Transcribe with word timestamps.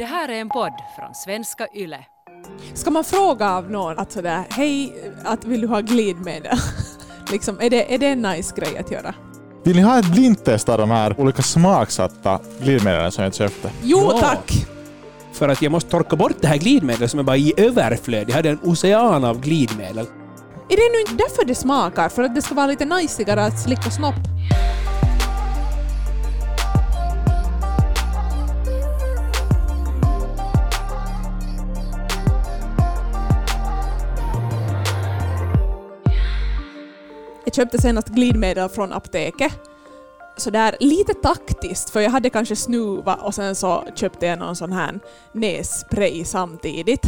Det 0.00 0.06
här 0.06 0.28
är 0.28 0.40
en 0.40 0.48
podd 0.48 0.72
från 0.96 1.14
svenska 1.14 1.66
YLE. 1.74 2.04
Ska 2.74 2.90
man 2.90 3.04
fråga 3.04 3.50
av 3.50 3.70
någon 3.70 3.98
att 3.98 4.12
sådär, 4.12 4.44
hej, 4.50 4.92
att 5.24 5.44
vill 5.44 5.60
du 5.60 5.66
ha 5.66 5.80
glidmedel? 5.80 6.58
liksom, 7.32 7.60
är, 7.60 7.70
det, 7.70 7.94
är 7.94 7.98
det 7.98 8.06
en 8.06 8.22
nice 8.22 8.54
grej 8.56 8.78
att 8.78 8.90
göra? 8.90 9.14
Vill 9.64 9.76
ni 9.76 9.82
ha 9.82 9.98
ett 9.98 10.12
blindtest 10.12 10.68
av 10.68 10.78
de 10.78 10.90
här 10.90 11.20
olika 11.20 11.42
smaksatta 11.42 12.40
glidmedlen 12.62 13.12
som 13.12 13.24
jag 13.24 13.34
köpte? 13.34 13.70
Jo 13.82 13.98
Ja. 14.12 14.18
tack! 14.20 14.66
För 15.32 15.48
att 15.48 15.62
jag 15.62 15.72
måste 15.72 15.90
torka 15.90 16.16
bort 16.16 16.36
det 16.40 16.48
här 16.48 16.56
glidmedlet 16.58 17.10
som 17.10 17.20
är 17.20 17.24
bara 17.24 17.36
i 17.36 17.54
överflöd. 17.56 18.28
Jag 18.28 18.34
hade 18.34 18.50
en 18.50 18.60
ocean 18.62 19.24
av 19.24 19.40
glidmedel. 19.40 20.06
Är 20.68 20.76
det 20.76 20.92
nu 20.92 21.00
inte 21.00 21.24
därför 21.24 21.44
det 21.44 21.54
smakar? 21.54 22.08
För 22.08 22.22
att 22.22 22.34
det 22.34 22.42
ska 22.42 22.54
vara 22.54 22.66
lite 22.66 22.84
najsigare 22.84 23.44
att 23.44 23.60
slicka 23.62 23.90
snopp? 23.90 24.14
Jag 37.44 37.54
köpte 37.54 37.80
senast 37.80 38.08
glidmedel 38.08 38.68
från 38.68 38.92
apoteket. 38.92 39.52
Så 40.36 40.50
där 40.50 40.76
lite 40.80 41.14
taktiskt, 41.14 41.90
för 41.90 42.00
jag 42.00 42.10
hade 42.10 42.30
kanske 42.30 42.56
snuva 42.56 43.14
och 43.14 43.34
sen 43.34 43.54
så 43.54 43.84
köpte 43.94 44.26
jag 44.26 44.38
någon 44.38 44.56
sån 44.56 44.72
här 44.72 45.00
nässpray 45.32 46.24
samtidigt. 46.24 47.06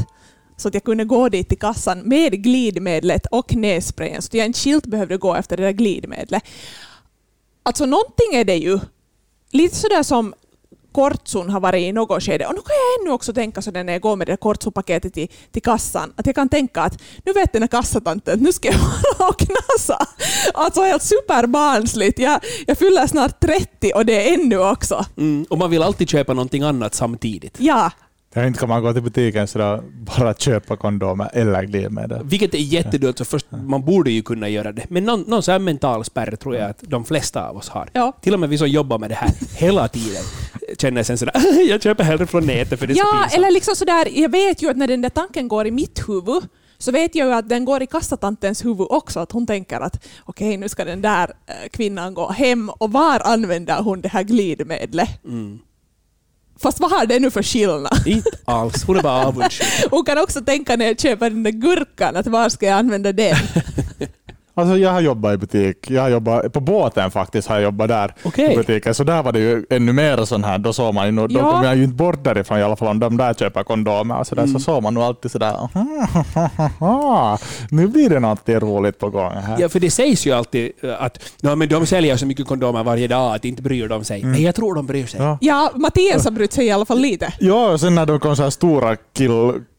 Så 0.56 0.68
att 0.68 0.74
jag 0.74 0.84
kunde 0.84 1.04
gå 1.04 1.28
dit 1.28 1.48
till 1.48 1.58
kassan 1.58 1.98
med 1.98 2.42
glidmedlet 2.42 3.26
och 3.26 3.54
nässprayen 3.54 4.22
så 4.22 4.26
att 4.26 4.34
jag 4.34 4.46
inte 4.46 4.58
skilt 4.58 4.86
behövde 4.86 5.16
gå 5.16 5.34
efter 5.34 5.56
det 5.56 5.62
där 5.62 5.72
glidmedlet. 5.72 6.42
Alltså 7.62 7.86
någonting 7.86 8.34
är 8.34 8.44
det 8.44 8.56
ju. 8.56 8.80
Lite 9.50 9.76
sådär 9.76 10.02
som 10.02 10.34
kortsun 10.92 11.50
har 11.50 11.60
varit 11.60 11.80
i 11.80 11.92
något 11.92 12.22
skede. 12.22 12.46
Och 12.46 12.54
nu 12.54 12.60
kan 12.60 12.74
jag 12.76 13.02
ännu 13.02 13.14
också 13.14 13.32
tänka 13.32 13.62
sådär 13.62 13.84
när 13.84 13.92
jag 13.92 14.02
går 14.02 14.16
med 14.16 14.26
det 14.26 14.36
kortsupaketet 14.36 15.14
till, 15.14 15.28
till 15.52 15.62
kassan, 15.62 16.12
att 16.16 16.26
jag 16.26 16.34
kan 16.34 16.48
tänka 16.48 16.82
att 16.82 17.02
nu 17.24 17.32
vet 17.32 17.52
den 17.52 17.62
här 17.62 17.68
kassatanten 17.68 18.34
att 18.34 18.40
nu 18.40 18.52
ska 18.52 18.68
jag 18.68 18.78
vara 19.18 19.28
och 19.28 19.38
knasa. 19.38 20.06
Alltså 20.54 20.82
helt 20.82 21.02
superbarnsligt. 21.02 22.18
Jag, 22.18 22.40
jag 22.66 22.78
fyller 22.78 23.06
snart 23.06 23.40
30 23.40 23.92
och 23.94 24.06
det 24.06 24.28
är 24.28 24.34
ännu 24.34 24.58
också. 24.58 25.04
Mm. 25.16 25.46
Och 25.50 25.58
man 25.58 25.70
vill 25.70 25.82
alltid 25.82 26.08
köpa 26.08 26.34
någonting 26.34 26.62
annat 26.62 26.94
samtidigt. 26.94 27.56
Ja, 27.60 27.90
Ja, 28.34 28.46
inte 28.46 28.58
kan 28.58 28.68
man 28.68 28.82
gå 28.82 28.92
till 28.92 29.02
butiken 29.02 29.46
sådär 29.48 29.82
bara 30.16 30.34
köpa 30.34 30.76
kondomer 30.76 31.30
eller 31.32 31.62
glidmedel. 31.62 32.20
Vilket 32.24 32.54
är 32.54 32.58
jättedumt, 32.58 33.18
så 33.18 33.24
först, 33.24 33.46
man 33.50 33.84
borde 33.84 34.10
ju 34.10 34.22
kunna 34.22 34.48
göra 34.48 34.72
det. 34.72 34.84
Men 34.88 35.04
någon, 35.04 35.20
någon 35.20 35.42
sån 35.42 35.52
här 35.52 35.58
mental 35.58 36.04
spärr 36.04 36.36
tror 36.36 36.56
jag 36.56 36.70
att 36.70 36.78
de 36.80 37.04
flesta 37.04 37.48
av 37.48 37.56
oss 37.56 37.68
har. 37.68 37.88
Ja. 37.92 38.12
Till 38.20 38.34
och 38.34 38.40
med 38.40 38.48
vi 38.48 38.58
som 38.58 38.68
jobbar 38.68 38.98
med 38.98 39.10
det 39.10 39.14
här 39.14 39.30
hela 39.56 39.88
tiden 39.88 40.22
känner 40.78 41.02
sen 41.02 41.18
sådär 41.18 41.68
jag 41.68 41.82
köper 41.82 42.04
hellre 42.04 42.26
från 42.26 42.46
nätet 42.46 42.78
för 42.78 42.86
det 42.86 42.92
är 42.92 42.94
så 42.94 43.00
Ja, 43.00 43.12
pinsamt. 43.12 43.34
eller 43.34 43.50
liksom 43.50 43.76
sådär, 43.76 44.08
jag 44.12 44.28
vet 44.30 44.62
ju 44.62 44.70
att 44.70 44.76
när 44.76 44.86
den 44.86 45.02
där 45.02 45.08
tanken 45.10 45.48
går 45.48 45.66
i 45.66 45.70
mitt 45.70 46.08
huvud 46.08 46.42
så 46.78 46.92
vet 46.92 47.14
jag 47.14 47.26
ju 47.28 47.34
att 47.34 47.48
den 47.48 47.64
går 47.64 47.82
i 47.82 47.86
kassatantens 47.86 48.64
huvud 48.64 48.86
också, 48.90 49.20
att 49.20 49.32
hon 49.32 49.46
tänker 49.46 49.80
att 49.80 50.04
okej, 50.24 50.56
nu 50.56 50.68
ska 50.68 50.84
den 50.84 51.02
där 51.02 51.30
eh, 51.46 51.54
kvinnan 51.70 52.14
gå 52.14 52.30
hem 52.30 52.68
och 52.70 52.92
var 52.92 53.20
använder 53.24 53.82
hon 53.82 54.00
det 54.00 54.08
här 54.08 54.22
glidmedlet? 54.22 55.24
Mm. 55.24 55.58
Fast 56.62 56.80
vad 56.80 56.90
har 56.90 57.06
det 57.06 57.18
nu 57.18 57.30
för 57.30 57.42
skillnad? 57.42 58.02
Inte 58.06 58.30
alls, 58.44 58.84
hon 58.84 58.96
är 58.96 59.02
bara 59.02 59.26
avundsjuk. 59.26 59.90
Hon 59.90 60.04
kan 60.04 60.18
också 60.18 60.40
tänka 60.40 60.76
när 60.76 60.86
jag 60.86 61.00
köper 61.00 61.30
den 61.30 61.42
där 61.42 61.50
gurkan, 61.50 62.16
att 62.16 62.26
var 62.26 62.48
ska 62.48 62.66
jag 62.66 62.78
använda 62.78 63.12
den? 63.12 63.36
Alltså 64.54 64.76
jag 64.78 64.90
har 64.90 65.00
jobbat 65.00 65.34
i 65.34 65.36
butik. 65.36 65.90
Jag 65.90 66.02
har 66.02 66.08
jobbat, 66.08 66.52
på 66.52 66.60
båten 66.60 67.10
faktiskt 67.10 67.48
har 67.48 67.54
jag 67.56 67.62
jobbat 67.62 67.88
där 67.88 68.14
Okej. 68.24 68.52
i 68.52 68.56
butiken. 68.56 68.94
Så 68.94 69.04
där 69.04 69.22
var 69.22 69.32
det 69.32 69.38
ju 69.38 69.66
ännu 69.70 69.92
mer 69.92 70.24
sån 70.24 70.44
här. 70.44 70.58
Då 70.58 70.72
såg 70.72 70.94
man 70.94 71.06
ju, 71.06 71.12
då 71.26 71.38
Ja. 71.38 71.50
kom 71.52 71.64
jag 71.64 71.76
ju 71.76 71.84
inte 71.84 71.94
bort 71.96 72.24
därifrån 72.24 72.58
i 72.58 72.62
alla 72.62 72.76
fall 72.76 72.88
om 72.88 72.98
de 73.00 73.16
där 73.16 73.34
köper 73.34 73.62
kondomer. 73.62 74.18
Och 74.18 74.26
så, 74.26 74.34
där, 74.34 74.42
Mm. 74.42 74.54
så 74.54 74.60
såg 74.60 74.82
man 74.82 74.94
nog 74.94 75.02
alltid 75.02 75.30
sådär, 75.30 75.56
nu 77.70 77.86
blir 77.88 78.10
det 78.10 78.20
något 78.20 78.48
roligt 78.48 78.98
på 78.98 79.10
gång 79.10 79.32
här. 79.32 79.56
Ja, 79.60 79.68
för 79.68 79.80
det 79.80 79.90
sägs 79.90 80.26
ju 80.26 80.32
alltid 80.32 80.72
eh, 80.82 81.02
att 81.02 81.18
"Nå, 81.40 81.56
men 81.56 81.68
de 81.68 81.86
säljer 81.86 82.16
så 82.16 82.26
mycket 82.26 82.46
kondomer 82.46 82.84
varje 82.84 83.08
dag 83.08 83.34
att 83.34 83.44
inte 83.44 83.62
bryr 83.62 83.88
de 83.88 84.04
sig. 84.04 84.24
Men 84.24 84.42
jag 84.42 84.54
tror 84.54 84.74
de 84.74 84.86
bryr 84.86 85.06
sig. 85.06 85.20
Ja. 85.20 85.38
Ja, 85.40 85.70
Mattias 85.74 86.24
har 86.24 86.30
brytt 86.32 86.52
sig 86.52 86.66
i 86.66 86.70
alla 86.70 86.84
fall 86.84 86.98
lite. 87.00 87.32
Ja, 87.40 87.72
och 87.72 87.80
sen 87.80 87.94
när 87.94 88.06
de 88.06 88.20
kom 88.20 88.36
så 88.36 88.42
här 88.42 88.50
stora 88.50 88.96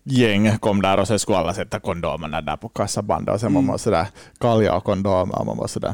killgäng 0.10 0.58
kom 0.58 0.82
där 0.82 1.00
och 1.00 1.08
sen 1.08 1.20
skulle 1.20 1.38
alla 1.38 1.54
sätta 1.54 1.80
kondomerna 1.80 2.42
där 2.42 2.58
på 2.58 2.70
kassabandet 2.70 3.34
och 3.34 3.40
sen 3.40 3.48
Mm. 3.50 3.66
man 3.66 3.72
var 3.72 3.78
sådär 3.78 4.08
kalja 4.40 4.76
och 4.76 4.84
kondomer 4.84 5.40
och 5.40 5.46
man 5.46 5.58
var 5.58 5.68
sådär 5.68 5.94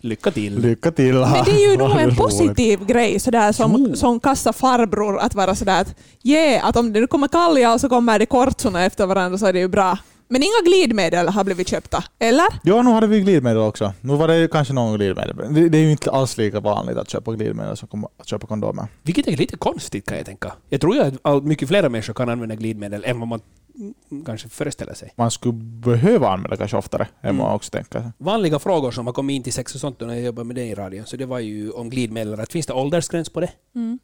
Lycka 0.00 0.30
till. 0.30 0.58
lycka 0.60 0.90
till. 0.90 1.14
Men 1.14 1.44
det 1.44 1.50
är 1.50 1.70
ju 1.70 1.76
nog 1.78 1.90
en 2.00 2.16
positiv 2.16 2.86
grej 2.86 3.20
sådär 3.20 3.52
som, 3.52 3.86
Jo. 3.88 3.96
som 3.96 4.20
kassafarbror 4.20 5.18
att 5.18 5.34
vara 5.34 5.54
sådär 5.54 5.80
att 5.80 5.94
yeah, 6.24 6.66
att 6.68 6.76
om 6.76 6.92
det 6.92 7.00
nu 7.00 7.06
kommer 7.06 7.28
kalja 7.28 7.72
och 7.72 7.80
så 7.80 7.88
kommer 7.88 8.18
det 8.18 8.26
kortsorna 8.26 8.84
efter 8.84 9.06
varandra 9.06 9.38
så 9.38 9.46
är 9.46 9.52
det 9.52 9.58
ju 9.58 9.68
bra. 9.68 9.98
Men 10.30 10.42
inga 10.42 10.62
glidmedel 10.64 11.28
har 11.28 11.44
blivit 11.44 11.68
köpta, 11.68 12.04
eller? 12.18 12.46
Ja, 12.62 12.82
nu 12.82 12.90
hade 12.90 13.06
vi 13.06 13.20
glidmedel 13.20 13.58
också. 13.58 13.92
Nu 14.00 14.16
var 14.16 14.28
det 14.28 14.48
kanske 14.52 14.74
någon 14.74 14.96
glidmedel. 14.96 15.54
Det, 15.54 15.68
det 15.68 15.78
är 15.78 15.82
ju 15.82 15.90
inte 15.90 16.10
alls 16.10 16.36
lika 16.36 16.60
vanligt 16.60 16.96
att 16.96 17.10
köpa 17.10 17.32
glidmedel 17.32 17.76
som 17.76 18.04
att 18.04 18.28
köpa 18.28 18.46
kondomer. 18.46 18.86
Vilket 19.02 19.26
är 19.26 19.36
lite 19.36 19.56
konstigt 19.56 20.06
kan 20.06 20.16
jag 20.16 20.26
tänka. 20.26 20.52
Jag 20.68 20.80
tror 20.80 20.94
ju 20.96 21.12
att 21.22 21.44
mycket 21.44 21.68
flera 21.68 21.88
människor 21.88 22.14
kan 22.14 22.28
använda 22.28 22.54
glidmedel 22.54 23.04
än 23.04 23.18
vad 23.18 23.28
man 23.28 23.40
kanske 24.26 24.48
föreställer 24.48 24.94
sig. 24.94 25.12
Man 25.16 25.30
skulle 25.30 25.52
behöva 25.58 26.28
använda 26.28 26.56
kanske 26.56 26.76
oftare 26.76 27.06
än 27.20 27.28
Mm. 27.30 27.36
man 27.36 27.54
också 27.54 27.70
tänker. 27.70 28.12
Vanliga 28.18 28.58
frågor 28.58 28.90
som 28.90 29.06
har 29.06 29.12
kommit 29.12 29.34
in 29.34 29.42
till 29.42 29.52
sex 29.52 29.74
och 29.74 29.80
sånt 29.80 30.00
när 30.00 30.14
jag 30.14 30.20
jobbade 30.22 30.46
med 30.46 30.56
det 30.56 30.64
i 30.64 30.74
radion, 30.74 31.06
så 31.06 31.16
det 31.16 31.26
var 31.26 31.38
ju 31.38 31.70
om 31.70 31.90
glidmedel. 31.90 32.40
Att 32.40 32.52
finns 32.52 32.66
det 32.66 32.72
åldersgräns 32.72 33.28
på 33.28 33.40
det? 33.40 33.50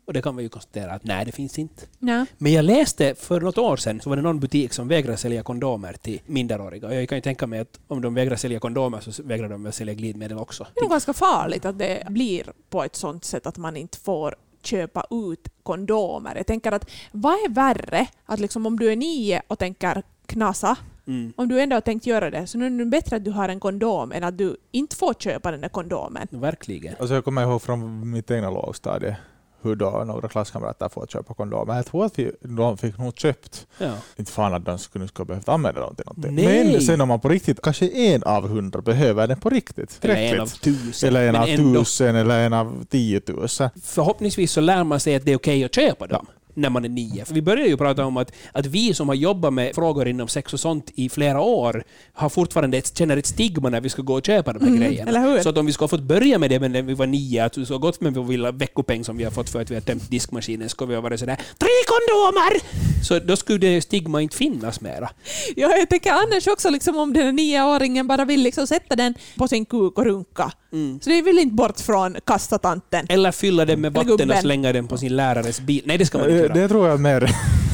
Och 0.07 0.13
det 0.13 0.23
kan 0.23 0.37
vi 0.37 0.43
ju 0.43 0.49
konstatera 0.49 0.93
att 0.93 1.05
nej, 1.05 1.25
det 1.27 1.33
finns 1.33 1.59
inte. 1.59 1.83
Nej. 1.99 2.27
Men 2.39 2.53
jag 2.53 2.65
läste 2.65 3.15
för 3.15 3.41
något 3.41 3.59
år 3.59 3.77
sedan 3.77 4.01
så 4.01 4.11
var 4.11 4.17
det 4.17 4.23
någon 4.23 4.41
butik 4.41 4.73
som 4.73 4.89
vägrade 4.89 5.17
sälja 5.17 5.43
kondomer 5.43 5.93
till 5.93 6.21
minderåriga. 6.27 6.89
Och 6.89 6.95
jag 6.95 7.09
kan 7.09 7.19
ju 7.19 7.23
tänka 7.23 7.47
mig 7.47 7.59
att 7.61 7.81
om 7.89 8.03
de 8.03 8.15
vägrar 8.15 8.37
sälja 8.37 8.61
kondomer 8.61 9.01
så 9.01 9.23
vägrar 9.23 9.49
de 9.49 9.63
väl 9.63 9.73
sälja 9.73 9.95
glidmedel 9.95 10.39
också. 10.39 10.67
Det 10.75 10.81
är 10.81 10.83
nog 10.83 10.91
ganska 10.91 11.13
farligt 11.13 11.65
att 11.65 11.79
det 11.79 12.07
blir 12.11 12.45
på 12.71 12.85
ett 12.85 12.97
sånt 12.97 13.25
sätt 13.25 13.47
att 13.47 13.57
man 13.57 13.77
inte 13.77 13.99
får 13.99 14.35
köpa 14.67 15.07
ut 15.11 15.49
kondomer. 15.63 16.33
Jag 16.37 16.47
tänker 16.47 16.73
att 16.73 16.91
vad 17.13 17.33
är 17.35 17.49
värre? 17.49 18.07
Att 18.27 18.41
liksom 18.41 18.67
om 18.67 18.79
du 18.79 18.93
är 18.93 18.97
nio 18.97 19.43
och 19.49 19.59
tänker 19.59 20.03
knasa, 20.27 20.77
Mm. 21.07 21.33
om 21.37 21.49
du 21.49 21.61
ändå 21.61 21.77
har 21.77 21.81
tänkt 21.81 22.07
göra 22.07 22.31
det, 22.31 22.47
så 22.47 22.59
nu 22.59 22.67
är 22.67 22.71
det 22.71 22.85
bättre 22.85 23.17
att 23.17 23.25
du 23.25 23.31
har 23.31 23.49
en 23.49 23.61
kondom 23.61 24.13
än 24.13 24.25
att 24.25 24.39
du 24.39 24.57
inte 24.71 24.97
får 24.97 25.15
köpa 25.15 25.51
den 25.51 25.61
där 25.61 25.69
kondomen. 25.69 26.29
Verkligen. 26.31 26.95
Alltså 26.99 27.15
jag 27.15 27.25
kommer 27.25 27.43
ihåg 27.43 27.63
från 27.63 28.11
mitt 28.11 28.31
egna 28.31 28.51
lågstadie 28.51 29.17
hur 29.65 29.77
då 29.77 30.05
några 30.07 30.29
klasskamrater 30.29 30.89
får 30.89 31.07
köpa 31.07 31.35
kondomer. 31.35 31.77
Jag 31.77 31.87
tror 31.87 32.05
att 32.05 32.19
vi, 32.19 32.33
de 32.41 32.79
fick 32.79 32.99
nog 32.99 33.19
köpt. 33.19 33.67
Ja. 33.79 33.93
Inte 34.17 34.33
fan 34.33 34.55
att 34.55 34.65
de 34.65 34.79
skulle, 34.79 35.09
skulle 35.09 35.27
behövt 35.27 35.49
använda 35.49 35.81
dem 35.81 35.95
till 35.97 36.05
någonting. 36.07 36.35
Nej. 36.35 36.73
Men 36.73 36.81
sen 36.81 37.01
om 37.01 37.09
man 37.09 37.21
på 37.21 37.29
riktigt, 37.29 37.63
kanske 37.63 37.89
en 37.89 38.23
av 38.23 38.49
hundra 38.49 38.81
behöver 38.81 39.27
den 39.27 39.41
på 39.41 39.51
riktigt. 39.51 39.99
Eller 40.03 40.17
en 40.17 40.41
av 40.41 40.47
tusen. 40.47 41.09
Eller 41.09 41.27
en 41.27 41.33
Men 41.33 41.43
av 41.43 41.49
ändå, 41.49 41.81
tusen 41.81 42.17
eller 42.17 42.47
en 42.47 42.53
av 42.53 42.85
tiotusen. 42.85 43.71
Förhoppningsvis 43.83 44.53
så 44.53 44.61
lär 44.61 44.85
man 44.85 45.01
sig 45.01 45.15
att 45.15 45.25
det 45.25 45.33
är 45.33 45.37
okej 45.37 45.65
att 45.65 45.75
köpa 45.75 46.07
dem. 46.07 46.27
När 46.55 46.71
man 46.71 46.85
är 46.85 46.89
nio. 46.89 47.25
För 47.25 47.35
vi 47.35 47.43
började 47.43 47.69
ju 47.69 47.77
prata 47.77 48.05
om 48.05 48.17
att, 48.17 48.33
att 48.53 48.67
vi 48.67 48.95
som 48.95 49.09
har 49.09 49.15
jobbat 49.15 49.53
med 49.53 49.75
frågor 49.75 50.09
inom 50.09 50.29
sex 50.29 50.53
och 50.53 50.61
sånt 50.61 50.91
i 50.95 51.09
flera 51.09 51.41
år 51.41 51.85
har 52.13 52.29
fortfarande 52.29 52.79
ett, 52.79 52.99
känner 52.99 53.17
ett 53.17 53.27
stigma 53.27 53.69
när 53.69 53.81
vi 53.81 53.89
ska 53.89 54.03
gå 54.03 54.15
och 54.15 54.27
köpa 54.27 54.53
de 54.53 54.61
här 54.61 54.69
Mm, 54.69 54.81
grejerna. 54.81 55.09
eller 55.11 55.21
hur? 55.21 55.41
Så 55.43 55.49
att 55.49 55.59
om 55.59 55.67
vi 55.67 55.73
skulle 55.73 55.85
ha 55.85 55.89
fått 55.89 56.03
börja 56.03 56.39
med 56.39 56.51
det 56.51 56.61
men 56.61 56.73
när 56.73 56.83
vi 56.83 56.95
var 56.95 57.07
nio, 57.07 57.45
att 57.45 57.59
vi 57.59 57.65
skulle 57.65 57.75
ha 57.77 57.81
gått 57.87 58.01
med 58.01 58.15
vår 58.15 58.29
lilla 58.29 58.53
veckopeng 58.53 59.05
som 59.05 59.17
vi 59.17 59.25
har 59.25 59.31
fått 59.31 59.51
för 59.51 59.63
att 59.63 59.71
vi 59.71 59.75
har 59.75 59.83
tömt 59.83 60.11
diskmaskinen, 60.11 60.69
skulle 60.69 60.89
vi 60.89 60.95
ha 60.95 61.03
varit 61.03 61.21
sådär 61.21 61.37
”Tre 61.37 61.69
kondomer!” 61.87 62.61
Så 63.05 63.19
då 63.19 63.37
skulle 63.37 63.59
det 63.59 63.81
stigma 63.81 64.21
inte 64.23 64.37
finnas 64.37 64.81
mera. 64.81 65.11
Ja, 65.57 65.77
jag 65.77 65.89
tänker 65.89 66.11
annars 66.13 66.47
också 66.47 66.71
liksom 66.71 66.97
om 66.97 67.13
den 67.13 67.37
nioåringen 67.37 68.07
bara 68.07 68.25
vill 68.25 68.43
liksom 68.43 68.67
sätta 68.67 68.97
den 68.97 69.15
på 69.37 69.49
sin 69.49 69.65
kuk 69.65 69.99
och 69.99 70.05
runka. 70.05 70.53
Så 71.01 71.11
det 71.11 71.23
vill 71.23 71.39
inte 71.39 71.55
bort 71.55 71.81
från 71.81 72.17
kassatanten. 72.27 73.07
Eller 73.09 73.33
fylla 73.33 73.65
den 73.65 73.81
med 73.81 73.93
vatten 73.93 74.31
och 74.31 74.37
slänga 74.39 74.73
den 74.73 74.89
på 74.89 74.99
sin 74.99 75.17
lärares 75.17 75.61
bil. 75.61 75.83
Nej, 75.85 75.99
det 75.99 76.07
ska 76.07 76.19
man 76.19 76.31
inte 76.31 76.44
Göra. 76.45 76.55
Det 76.55 76.69
tror 76.69 76.87
jag 76.87 76.95
är 76.95 76.99
mer 76.99 77.31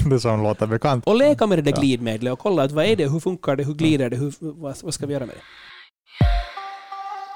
det 0.11 0.21
som 0.21 0.43
låter 0.43 0.67
bekant. 0.67 1.07
Och 1.07 1.17
leka 1.17 1.47
med 1.47 1.59
det 1.59 1.63
där 1.63 1.81
glidmedlet 1.81 2.33
och 2.33 2.39
kolla 2.39 2.63
att 2.63 2.73
vad 2.73 2.85
är 2.85 2.97
det, 2.97 3.13
hur 3.13 3.21
funkar 3.21 3.57
det, 3.57 3.65
hur 3.65 3.75
glider 3.75 4.11
det, 4.11 4.17
hur, 4.17 4.35
vad, 4.41 4.77
vad 4.83 4.95
ska 4.95 5.07
vi 5.07 5.13
göra 5.13 5.27
med 5.27 5.35
det? 5.35 5.43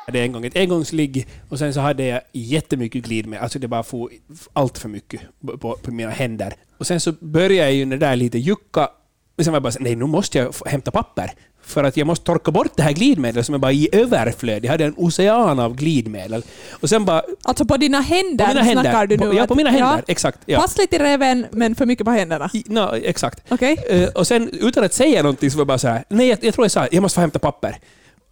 Jag 0.06 0.12
hade 0.12 0.25
en 0.25 0.32
gång 0.32 0.47
ett 0.47 0.56
engångsligg 0.56 1.26
och 1.49 1.59
sen 1.59 1.75
så 1.75 1.81
hade 1.81 2.05
jag 2.05 2.20
jättemycket 2.32 3.05
glidmedel, 3.05 3.43
alltså 3.43 3.59
det 3.59 3.69
bara 3.69 3.82
for 3.82 4.11
allt 4.53 4.79
för 4.79 4.88
mycket 4.88 5.20
på, 5.61 5.76
på 5.82 5.91
mina 5.91 6.11
händer. 6.11 6.55
Och 6.79 6.87
sen 6.87 7.00
så 7.00 7.12
började 7.12 7.55
jag 7.55 7.73
ju 7.73 7.85
det 7.85 7.97
där 7.97 8.17
lite 8.17 8.38
jucka, 8.38 8.88
men 9.37 9.44
sen 9.44 9.53
var 9.53 9.56
jag 9.56 9.62
bara 9.62 9.73
så, 9.73 9.82
nej 9.82 9.97
nu 9.97 10.06
måste 10.06 10.38
jag 10.38 10.55
hämta 10.67 10.91
papper. 10.91 11.31
För 11.66 11.84
att 11.84 11.96
jag 11.96 12.06
måste 12.06 12.25
torka 12.25 12.50
bort 12.50 12.72
det 12.76 12.82
här 12.82 12.93
glidmedlet 12.93 13.46
som 13.46 13.55
är 13.55 13.58
bara 13.58 13.72
i 13.72 13.88
överflöd. 13.93 14.64
Jag 14.64 14.70
hade 14.70 14.84
en 14.84 14.94
ocean 14.96 15.58
av 15.58 15.76
glidmedel. 15.76 16.43
Och 16.70 16.88
sen 16.88 17.05
bara... 17.05 17.22
Alltså 17.43 17.64
på 17.64 17.76
dina 17.76 18.00
händer, 18.00 18.44
På 18.46 18.49
mina 18.52 18.62
händer. 18.62 18.82
snackar 18.82 19.06
du 19.06 19.16
nu? 19.16 19.26
På- 19.26 19.34
ja, 19.34 19.46
på 19.46 19.55
mina 19.55 19.70
händer. 19.70 20.02
Exakt. 20.06 20.38
Ja. 20.46 20.61
Passligt 20.61 20.93
i 20.94 20.99
reven, 20.99 21.46
men 21.50 21.75
för 21.75 21.87
mycket 21.87 22.05
på 22.05 22.11
händerna. 22.11 22.50
I- 22.52 22.64
No, 22.66 22.94
exakt. 23.02 23.43
Okej? 23.49 23.76
Eh, 23.88 24.08
och 24.08 24.26
sen 24.26 24.49
utan 24.52 24.84
att 24.84 24.93
säga 24.94 25.22
någonting 25.22 25.50
så 25.50 25.56
var 25.56 25.61
jag 25.61 25.66
bara 25.66 25.78
så 25.78 25.88
här, 25.88 26.05
nej 26.08 26.28
jag, 26.28 26.38
jag 26.44 26.55
tror 26.55 26.64
jag 26.64 26.70
sa 26.72 26.87
jag 26.90 27.02
måste 27.02 27.14
få 27.14 27.20
hämta 27.20 27.38
papper. 27.38 27.76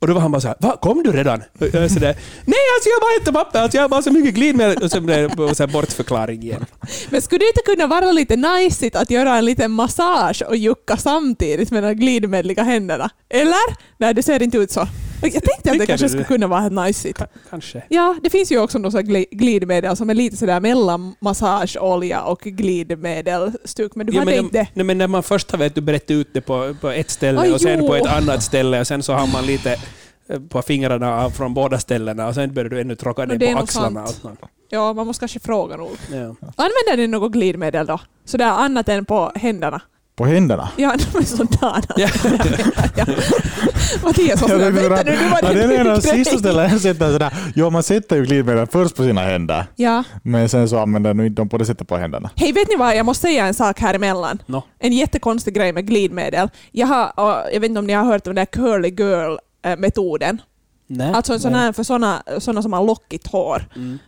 Och 0.02 0.08
då 0.08 0.14
var 0.14 0.20
han 0.20 0.30
bara 0.32 0.40
så 0.40 0.48
här, 0.48 0.56
Va, 0.60 0.76
kom 0.76 1.02
du 1.02 1.12
redan? 1.12 1.42
Och 1.60 1.66
jag 1.72 1.90
så 1.90 1.98
där, 1.98 2.16
Nej, 2.44 2.64
alltså 2.74 2.88
jag 2.88 2.94
har 2.94 3.00
bara 3.00 3.22
ätit 3.22 3.34
papper, 3.34 3.62
alltså 3.62 3.76
jag 3.78 3.82
har 3.82 3.88
bara 3.88 4.02
så 4.02 4.10
mycket 4.10 4.34
glidmedel. 4.34 4.82
Och 4.82 4.90
så 4.90 5.00
blev 5.00 5.36
det 5.36 5.54
så 5.54 5.66
bortförklaring 5.66 6.42
igen. 6.42 6.66
Men 7.10 7.22
skulle 7.22 7.38
det 7.38 7.48
inte 7.48 7.60
kunna 7.64 7.86
vara 7.86 8.12
lite 8.12 8.36
najsigt 8.36 8.96
att 8.96 9.10
göra 9.10 9.36
en 9.36 9.44
liten 9.44 9.70
massage 9.70 10.42
och 10.48 10.56
jucka 10.56 10.96
samtidigt 10.96 11.70
med 11.70 11.82
de 11.82 11.94
glidmedliga 11.94 12.62
händerna? 12.62 13.10
Eller? 13.30 13.76
Nej, 13.98 14.14
det 14.14 14.22
ser 14.22 14.42
inte 14.42 14.58
ut 14.58 14.70
så. 14.70 14.88
Jag 15.22 15.32
tänkte 15.32 15.70
att 15.70 15.78
det 15.78 15.86
kanske 15.86 16.04
du 16.06 16.08
skulle 16.08 16.24
kunna 16.24 16.46
vara 16.46 16.68
najsigt. 16.68 17.18
Ka- 17.20 17.26
Kanske. 17.50 17.82
Ja, 17.88 18.16
det 18.22 18.30
finns 18.30 18.52
ju 18.52 18.58
också 18.58 18.78
gli- 18.78 19.26
glidmedel 19.30 19.96
som 19.96 20.10
är 20.10 20.14
lite 20.14 20.36
sådär 20.36 20.60
mellan 20.60 21.14
massageolja 21.20 22.22
och 22.22 22.40
glidmedelstuk, 22.40 23.94
men 23.94 24.06
du 24.06 24.12
Ja, 24.12 24.18
hade 24.20 24.30
men, 24.30 24.44
inte 24.44 24.58
det. 24.58 24.66
nej, 24.74 24.84
men 24.84 24.98
när 24.98 25.06
man 25.08 25.22
först 25.22 25.50
har 25.50 25.58
vet 25.58 25.74
du, 25.74 25.80
brett 25.80 26.10
ut 26.10 26.28
det 26.34 26.40
på, 26.40 26.74
på 26.80 26.88
ett 26.88 27.10
ställe 27.10 27.40
Aj, 27.40 27.52
och 27.52 27.60
sen 27.60 27.78
jo. 27.80 27.86
på 27.86 27.94
ett 27.96 28.06
annat 28.06 28.42
ställe 28.42 28.80
och 28.80 28.86
sen 28.86 29.02
så 29.02 29.12
har 29.12 29.26
man 29.26 29.46
lite 29.46 29.76
eh, 30.28 30.40
på 30.40 30.62
fingrarna 30.62 31.30
från 31.30 31.54
båda 31.54 31.78
ställena 31.78 32.28
och 32.28 32.34
sen 32.34 32.54
börjar 32.54 32.70
du 32.70 32.80
ännu 32.80 32.96
tråka 32.96 33.26
det 33.26 33.46
är 33.50 33.54
på 33.54 33.58
axlarna. 33.62 34.06
Ja, 34.68 34.92
man 34.92 35.06
måste 35.06 35.20
kanske 35.20 35.40
fråga 35.40 35.76
nog. 35.76 35.90
ja. 36.10 36.18
Använder 36.56 36.96
ni 36.96 37.06
något 37.06 37.32
glidmedel 37.32 37.86
då? 37.86 38.00
Sådär 38.24 38.46
annat 38.50 38.88
än 38.88 39.04
på 39.04 39.32
händerna? 39.34 39.80
På 40.16 40.24
händerna. 40.26 40.68
Ja, 40.76 40.94
men 41.14 41.26
sådana. 41.26 41.82
Ja. 41.96 42.08
ja. 42.96 43.06
Mattias 44.04 44.42
var 44.42 44.48
sådär, 44.48 44.70
det 44.72 44.80
är 44.80 44.88
vänta 44.88 45.10
nu, 45.10 45.16
nu 45.22 45.28
var 45.30 45.38
ja, 45.42 45.48
det 45.48 45.54
det 45.54 45.74
är 45.74 45.80
en 45.80 45.86
av 45.86 46.00
de 46.00 46.08
grej." 46.08 46.24
sista 46.24 46.38
ställena 46.38 46.68
jag 46.68 46.80
sätter 46.80 47.12
sådär. 47.12 47.32
Jo, 47.54 47.70
man 47.70 47.82
sätter 47.82 48.16
ju 48.16 48.24
glidmedel 48.24 48.66
först 48.66 48.96
på 48.96 49.02
sina 49.02 49.20
händer. 49.20 49.66
Ja. 49.76 50.04
Men 50.22 50.48
sen 50.48 50.68
så 50.68 50.78
använder 50.78 51.14
nu 51.14 51.26
inte 51.26 51.42
de 51.42 51.48
på 51.48 51.58
det 51.58 51.64
sättet 51.66 51.88
på 51.88 51.96
händerna. 51.96 52.30
Hej, 52.36 52.52
vet 52.52 52.68
ni 52.68 52.76
vad? 52.76 52.96
Jag 52.96 53.06
måste 53.06 53.22
säga 53.26 53.46
en 53.46 53.54
sak 53.54 53.80
här 53.80 53.94
emellan. 53.94 54.42
Nå. 54.46 54.64
En 54.78 54.92
jättekonstig 54.92 55.54
grej 55.54 55.72
med 55.72 55.86
glidmedel. 55.86 56.48
Jag, 56.70 56.86
har, 56.86 57.12
jag 57.52 57.60
vet 57.60 57.68
inte 57.68 57.78
om 57.78 57.86
ni 57.86 57.92
har 57.92 58.04
hört 58.04 58.26
om 58.26 58.34
den 58.34 58.46
där 58.46 58.52
curly 58.52 58.88
girl-metoden. 58.88 60.40
Nej. 60.86 61.12
Alltså 61.12 61.32
en 61.32 61.40
sån 61.40 61.54
här 61.54 61.72
för 61.72 61.82
såna, 61.82 62.22
såna 62.38 62.62
som 62.62 62.72
har 62.72 62.84
lockigt 62.84 63.26
hår. 63.26 63.68
Mm. 63.76 63.98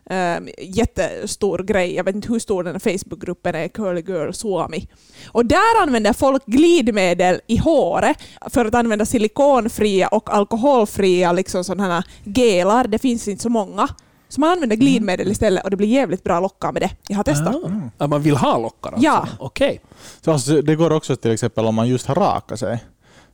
Um, 0.42 0.48
jättestor 0.58 1.58
grej. 1.58 1.94
Jag 1.94 2.04
vet 2.04 2.14
inte 2.14 2.28
hur 2.28 2.38
stor 2.38 2.64
den 2.64 2.74
här 2.74 2.98
Facebookgruppen 2.98 3.54
är, 3.54 3.68
Curly 3.68 4.00
Girl 4.00 4.32
Suomi. 4.32 4.88
Och 5.26 5.46
där 5.46 5.82
använder 5.82 6.12
folk 6.12 6.46
glidmedel 6.46 7.40
i 7.46 7.56
håret 7.56 8.16
för 8.50 8.64
att 8.64 8.74
använda 8.74 9.06
silikonfria 9.06 10.08
och 10.08 10.34
alkoholfria 10.34 11.32
liksom 11.32 11.64
sådana 11.64 11.94
här 11.94 12.04
gelar. 12.24 12.86
Det 12.86 12.98
finns 12.98 13.28
inte 13.28 13.42
så 13.42 13.50
många. 13.50 13.88
Så 14.28 14.40
man 14.40 14.50
använder 14.50 14.76
glidmedel 14.76 15.30
istället 15.30 15.64
och 15.64 15.70
det 15.70 15.76
blir 15.76 15.88
jävligt 15.88 16.24
bra 16.24 16.40
lockar 16.40 16.72
med 16.72 16.82
det. 16.82 16.90
Jag 17.08 17.16
har 17.16 17.24
testat. 17.24 17.56
Ah. 17.98 18.06
Man 18.06 18.22
vill 18.22 18.36
ha 18.36 18.58
lockar 18.58 18.92
alltså? 18.92 19.04
Ja. 19.04 19.28
Okej. 19.38 19.80
Så 20.20 20.32
alltså, 20.32 20.62
det 20.62 20.76
går 20.76 20.92
också 20.92 21.16
till 21.16 21.30
exempel 21.30 21.64
om 21.64 21.74
man 21.74 21.88
just 21.88 22.06
har 22.06 22.14
rakat 22.14 22.58
sig. 22.58 22.84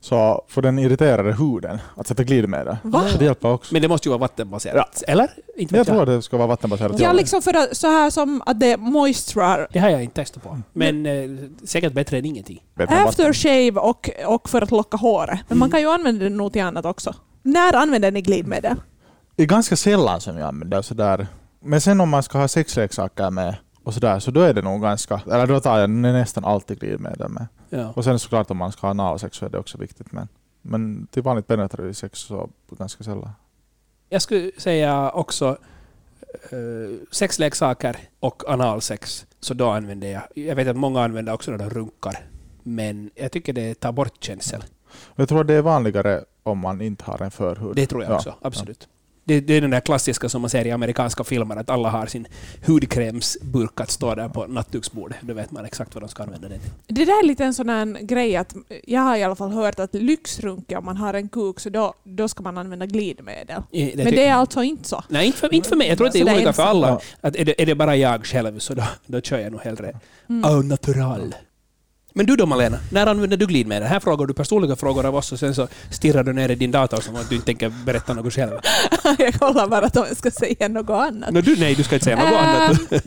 Så 0.03 0.45
får 0.47 0.61
den 0.61 0.79
irriterade 0.79 1.33
huden 1.33 1.79
att 1.95 2.07
sätta 2.07 2.23
glidmedel. 2.23 2.77
Va? 2.83 3.03
Det 3.19 3.25
hjälper 3.25 3.51
också. 3.51 3.73
Men 3.73 3.81
det 3.81 3.87
måste 3.87 4.07
ju 4.07 4.09
vara 4.09 4.19
vattenbaserat. 4.19 5.03
Eller? 5.07 5.29
Inte 5.57 5.75
Jag 5.75 5.79
vet 5.79 5.87
tror 5.87 6.01
att 6.01 6.07
det 6.07 6.21
ska 6.21 6.37
vara 6.37 6.47
vattenbaserat. 6.47 6.99
Ja, 6.99 7.13
liksom 7.13 7.41
för 7.41 7.53
att, 7.57 7.77
så 7.77 7.87
här 7.87 8.09
som 8.09 8.41
att 8.45 8.59
det 8.59 8.77
moisturar 8.77 9.67
Det 9.71 9.79
har 9.79 9.89
jag 9.89 10.03
inte 10.03 10.15
testat 10.15 10.43
på. 10.43 10.59
Men 10.73 11.05
eh, 11.05 11.29
säkert 11.63 11.93
bättre 11.93 12.17
än 12.17 12.25
ingenting. 12.25 12.63
Aftershave 12.87 13.71
och, 13.71 14.09
och 14.25 14.49
för 14.49 14.61
att 14.61 14.71
locka 14.71 14.97
håret. 14.97 15.39
Men 15.47 15.57
man 15.57 15.71
kan 15.71 15.79
ju 15.79 15.89
använda 15.89 16.23
det 16.23 16.29
nog 16.29 16.53
till 16.53 16.61
annat 16.61 16.85
också. 16.85 17.13
När 17.41 17.75
använder 17.75 18.11
ni 18.11 18.21
glidmedel? 18.21 18.75
Det 19.35 19.43
är 19.43 19.47
ganska 19.47 19.75
sällan 19.75 20.21
som 20.21 20.37
jag 20.37 20.47
använder 20.47 20.81
sådär. 20.81 21.27
Men 21.63 21.81
sen 21.81 22.01
om 22.01 22.09
man 22.09 22.23
ska 22.23 22.37
ha 22.37 22.47
sexleksaker 22.47 23.29
med 23.31 23.55
och 23.83 23.93
sådär, 23.93 24.19
så 24.19 24.31
då 24.31 24.41
är 24.41 24.53
det 24.53 24.61
nog 24.61 24.81
ganska, 24.81 25.21
eller 25.25 25.47
då 25.47 25.59
tar 25.59 25.79
jag 25.79 25.89
nästan 25.89 26.45
alltid 26.45 26.79
glidmedel 26.79 27.29
med. 27.29 27.47
Ja. 27.73 27.93
Och 27.95 28.03
sen 28.03 28.19
såklart 28.19 28.51
om 28.51 28.57
man 28.57 28.71
ska 28.71 28.87
ha 28.87 28.89
analsex 28.89 29.37
så 29.37 29.45
är 29.45 29.49
det 29.49 29.57
också 29.59 29.77
viktigt. 29.77 30.11
Men, 30.11 30.27
men 30.61 31.07
till 31.11 31.23
vanligt 31.23 31.47
penetrativt 31.47 31.97
sex 31.97 32.19
så 32.19 32.49
ganska 32.69 33.03
sällan. 33.03 33.29
Jag 34.09 34.21
skulle 34.21 34.51
säga 34.57 35.11
också 35.11 35.57
uh, 36.53 36.97
sexleksaker 37.11 37.97
och 38.19 38.43
analsex. 38.49 39.25
Så 39.39 39.53
då 39.53 39.69
använder 39.69 40.11
jag. 40.11 40.21
Jag 40.35 40.55
vet 40.55 40.67
att 40.67 40.75
många 40.75 41.01
använder 41.03 41.33
också 41.33 41.51
när 41.51 41.57
de 41.57 41.69
runkar. 41.69 42.19
Men 42.63 43.11
jag 43.15 43.31
tycker 43.31 43.53
det 43.53 43.75
tar 43.75 43.91
bort 43.91 44.23
känsel. 44.23 44.63
Jag 45.15 45.29
tror 45.29 45.43
det 45.43 45.53
är 45.53 45.61
vanligare 45.61 46.23
om 46.43 46.59
man 46.59 46.81
inte 46.81 47.03
har 47.03 47.21
en 47.21 47.31
förhud. 47.31 47.75
Det 47.75 47.85
tror 47.87 48.03
jag 48.03 48.11
Ja. 48.11 48.15
också. 48.15 48.35
Absolut. 48.41 48.87
Det, 49.31 49.39
det 49.39 49.53
är 49.53 49.61
den 49.61 49.69
där 49.69 49.79
klassiska 49.79 50.29
som 50.29 50.41
man 50.41 50.49
ser 50.49 50.67
i 50.67 50.71
amerikanska 50.71 51.23
filmer, 51.23 51.55
att 51.55 51.69
alla 51.69 51.89
har 51.89 52.05
sin 52.07 52.27
hudkrämsburk 52.67 53.81
att 53.81 53.91
stå 53.91 54.15
där 54.15 54.29
på 54.29 54.47
nattduksbordet. 54.47 55.17
Då 55.21 55.33
vet 55.33 55.51
man 55.51 55.65
exakt 55.65 55.95
vad 55.95 56.03
de 56.03 56.09
ska 56.09 56.23
använda 56.23 56.49
den 56.49 56.59
till. 56.59 56.71
Det 56.87 57.05
där 57.05 57.23
är 57.23 57.27
lite 57.27 57.43
en 57.45 57.53
sån 57.53 57.69
här 57.69 58.01
grej 58.01 58.35
att 58.35 58.55
jag 58.83 59.01
har 59.01 59.17
i 59.17 59.23
alla 59.23 59.35
fall 59.35 59.51
hört 59.51 59.79
att 59.79 59.93
lyxrunka 59.93 60.79
om 60.79 60.85
man 60.85 60.97
har 60.97 61.13
en 61.13 61.29
kuk 61.29 61.59
så 61.59 61.69
då, 61.69 61.93
då 62.03 62.27
ska 62.27 62.43
man 62.43 62.57
använda 62.57 62.85
glidmedel. 62.85 63.61
Det 63.71 63.95
Men 63.95 64.05
det 64.05 64.25
är 64.25 64.33
alltså 64.33 64.63
inte 64.63 64.89
så. 64.89 65.03
Nej, 65.07 65.25
inte 65.25 65.37
för, 65.37 65.53
inte 65.53 65.69
för 65.69 65.75
mig. 65.75 65.87
Jag 65.87 65.97
tror 65.97 66.07
att 66.07 66.13
det 66.13 66.19
Så 66.19 66.27
är 66.27 66.35
olika 66.35 66.53
för 66.53 66.63
alla. 66.63 66.99
Att 67.21 67.35
är, 67.35 67.45
det, 67.45 67.61
är 67.61 67.65
det 67.65 67.75
bara 67.75 67.95
jag 67.95 68.25
själv 68.25 68.59
så 68.59 68.73
då, 68.73 68.83
då 69.05 69.21
kör 69.21 69.39
jag 69.39 69.51
nog 69.51 69.61
hellre 69.61 69.99
Mm. 70.29 70.45
au 70.45 70.63
natural. 70.63 71.35
Men 72.13 72.25
du 72.25 72.35
då 72.35 72.45
Malena, 72.45 72.77
när 72.91 73.07
använder 73.07 73.37
du 73.37 73.45
glidmedel? 73.45 73.87
Här 73.87 73.99
frågar 73.99 74.25
du 74.25 74.33
personliga 74.33 74.75
frågor 74.75 75.05
av 75.05 75.15
oss 75.15 75.31
och 75.31 75.39
sen 75.39 75.55
så 75.55 75.67
stirrar 75.91 76.23
du 76.23 76.33
ner 76.33 76.49
i 76.49 76.55
din 76.55 76.71
dator 76.71 77.01
som 77.01 77.15
att 77.15 77.29
du 77.29 77.35
inte 77.35 77.45
tänker 77.45 77.69
berätta 77.85 78.13
något 78.13 78.33
själv. 78.33 78.51
jag 79.17 79.33
kollar 79.33 79.67
bara 79.67 79.85
att 79.85 79.97
om 79.97 80.05
jag 80.07 80.17
ska 80.17 80.31
säga 80.31 80.67
något 80.67 80.89
annat. 80.89 81.31
No, 81.31 81.41
du, 81.41 81.55
nej, 81.55 81.75
du 81.75 81.83
ska 81.83 81.95
inte 81.95 82.03
säga 82.03 82.15
något 82.15 82.33
annat. 82.33 82.81
Äh, 82.91 82.99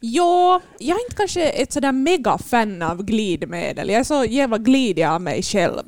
Jo, 0.00 0.60
jag 0.78 0.96
är 0.98 1.04
inte 1.04 1.16
kanske 1.16 1.48
ett 1.48 1.72
sådär 1.72 1.92
mega 1.92 2.38
fan 2.38 2.82
av 2.82 3.02
glidmedel. 3.04 3.88
Jag 3.88 4.00
är 4.00 4.04
så 4.04 4.24
jävla 4.24 4.58
glidig 4.58 5.04
av 5.04 5.20
mig 5.20 5.42
själv. 5.42 5.82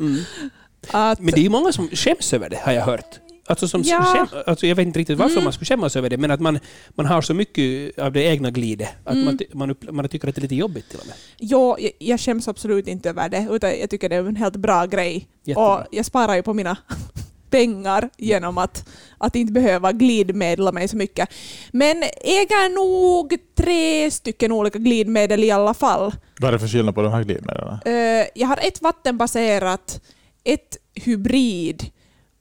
Mm. 0.00 0.20
Att, 0.90 1.20
Men 1.20 1.34
det 1.34 1.40
är 1.40 1.42
ju 1.42 1.48
många 1.48 1.72
som 1.72 1.88
skäms 1.88 2.32
över 2.32 2.50
det, 2.50 2.60
har 2.62 2.72
jag 2.72 2.82
hört. 2.82 3.18
Alltså 3.46 3.68
som 3.68 3.82
Ja. 3.84 4.26
alltså 4.46 4.66
jag 4.66 4.76
vet 4.76 4.86
inte 4.86 4.98
riktigt 4.98 5.18
varför 5.18 5.32
Mm. 5.32 5.44
man 5.44 5.52
skulle 5.52 5.66
skämmas 5.66 5.96
över 5.96 6.10
det, 6.10 6.16
men 6.16 6.30
att 6.30 6.40
man, 6.40 6.58
man 6.94 7.06
har 7.06 7.22
så 7.22 7.34
mycket 7.34 7.98
av 7.98 8.12
det 8.12 8.22
egna 8.22 8.50
glidet 8.50 8.88
att 9.04 9.12
Mm. 9.12 9.24
man, 9.24 9.38
man, 9.52 9.70
upp, 9.70 9.92
man 9.92 10.08
tycker 10.08 10.28
att 10.28 10.34
det 10.34 10.38
är 10.38 10.42
lite 10.42 10.54
jobbigt 10.54 10.88
till 10.90 10.98
och 11.00 11.06
med. 11.06 11.14
jo, 11.38 11.76
jag, 11.78 11.92
jag 11.98 12.20
skäms 12.20 12.48
absolut 12.48 12.88
inte 12.88 13.10
över 13.10 13.28
det, 13.28 13.46
utan 13.50 13.70
jag 13.80 13.90
tycker 13.90 14.08
det 14.08 14.16
är 14.16 14.24
en 14.28 14.36
helt 14.36 14.56
bra 14.56 14.86
grej. 14.86 15.28
Jättebra. 15.44 15.78
Och 15.78 15.84
jag 15.90 16.06
sparar 16.06 16.34
ju 16.34 16.42
på 16.42 16.54
mina 16.54 16.76
pengar 17.50 18.10
genom 18.16 18.58
att, 18.58 18.88
att 19.18 19.36
inte 19.36 19.52
behöva 19.52 19.92
glidmedla 19.92 20.72
mig 20.72 20.88
så 20.88 20.96
mycket. 20.96 21.28
Men 21.72 22.02
äger 22.20 22.74
nog 22.74 23.36
tre 23.56 24.10
stycken 24.10 24.52
olika 24.52 24.78
glidmedel 24.78 25.44
i 25.44 25.50
alla 25.50 25.74
fall. 25.74 26.12
Vad 26.40 26.48
är 26.48 26.52
det 26.52 26.58
för 26.58 26.68
skillnad 26.68 26.94
på 26.94 27.02
de 27.02 27.12
här 27.12 27.24
glidmedlen? 27.24 27.78
Eh, 27.86 28.26
jag 28.34 28.46
har 28.48 28.58
ett 28.62 28.82
vattenbaserat, 28.82 30.00
ett 30.44 30.76
hybrid 30.94 31.84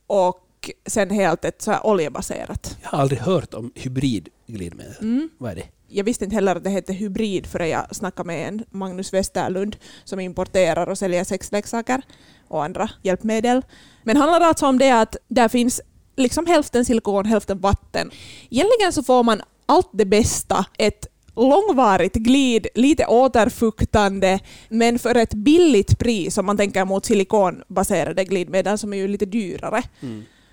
och 0.08 0.43
sen 0.86 1.10
helt 1.10 1.46
ett 1.46 1.62
så 1.62 1.72
här 1.72 1.86
oljebaserat. 1.86 2.78
Jag 2.82 2.90
har 2.90 3.00
aldrig 3.00 3.20
hört 3.20 3.54
om 3.54 3.72
hybridglidmedel. 3.76 4.96
Mm. 5.02 5.30
Vad 5.38 5.52
är 5.52 5.56
det? 5.56 5.68
Jag 5.88 6.04
visste 6.04 6.24
inte 6.24 6.36
heller 6.36 6.56
att 6.56 6.64
det 6.64 6.70
hette 6.70 6.94
hybrid 6.94 7.48
förrän 7.48 7.70
jag 7.70 7.96
snackade 7.96 8.28
med 8.28 8.48
en 8.48 8.64
Magnus 8.72 9.14
Westerlund 9.14 9.76
som 10.04 10.20
importerar 10.20 10.90
och 10.90 10.98
säljer 10.98 11.24
sexleksaker 11.24 12.02
och 12.48 12.64
andra 12.64 12.90
hjälpmedel. 13.02 13.62
Men 14.04 14.18
handlar 14.18 14.42
alltså 14.42 14.66
om 14.66 14.78
det 14.78 14.92
att 14.92 15.16
där 15.28 15.48
finns 15.48 15.82
liksom 16.16 16.46
hälften 16.46 16.86
silikon, 16.86 17.26
hälften 17.26 17.60
vatten. 17.60 18.12
Egentligen 18.50 18.94
så 18.94 19.04
får 19.04 19.24
man 19.24 19.42
allt 19.66 19.90
det 19.94 20.06
bästa, 20.06 20.66
ett 20.78 21.08
långvarigt 21.36 22.16
glid, 22.16 22.68
lite 22.76 23.06
återfuktande, 23.06 24.40
men 24.70 25.00
för 25.00 25.16
ett 25.16 25.34
billigt 25.34 26.00
pris 26.00 26.38
om 26.38 26.46
man 26.46 26.58
tänker 26.58 26.86
mot 26.86 27.06
silikonbaserade 27.06 28.24
glidmedel 28.24 28.78
som 28.78 28.94
är 28.94 28.98
ju 28.98 29.08
lite 29.08 29.26
dyrare. 29.26 29.84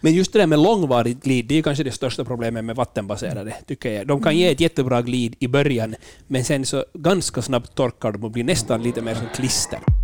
Men 0.00 0.14
just 0.14 0.33
det 0.33 0.38
där 0.38 0.47
med 0.47 0.59
långvarigt 0.59 1.23
glid, 1.25 1.47
det 1.47 1.59
är 1.59 1.62
kanske 1.62 1.85
det 1.85 1.92
största 1.92 2.25
problemet 2.25 2.64
med 2.64 2.76
vattenbaserade, 2.76 3.54
tycker 3.66 3.92
jag. 3.92 4.07
De 4.07 4.23
kan 4.23 4.37
ge 4.37 4.52
ett 4.52 4.61
jättebra 4.61 5.02
glid 5.02 5.37
i 5.38 5.49
början, 5.49 5.95
men 6.26 6.45
sen 6.45 6.66
så 6.66 6.85
ganska 6.95 7.42
snabbt 7.42 7.75
torkar 7.75 8.12
de 8.12 8.25
och 8.25 8.30
blir 8.30 8.45
nästan 8.45 8.83
lite 8.83 9.02
mer 9.02 9.14
som 9.14 9.26
klister. 9.35 10.00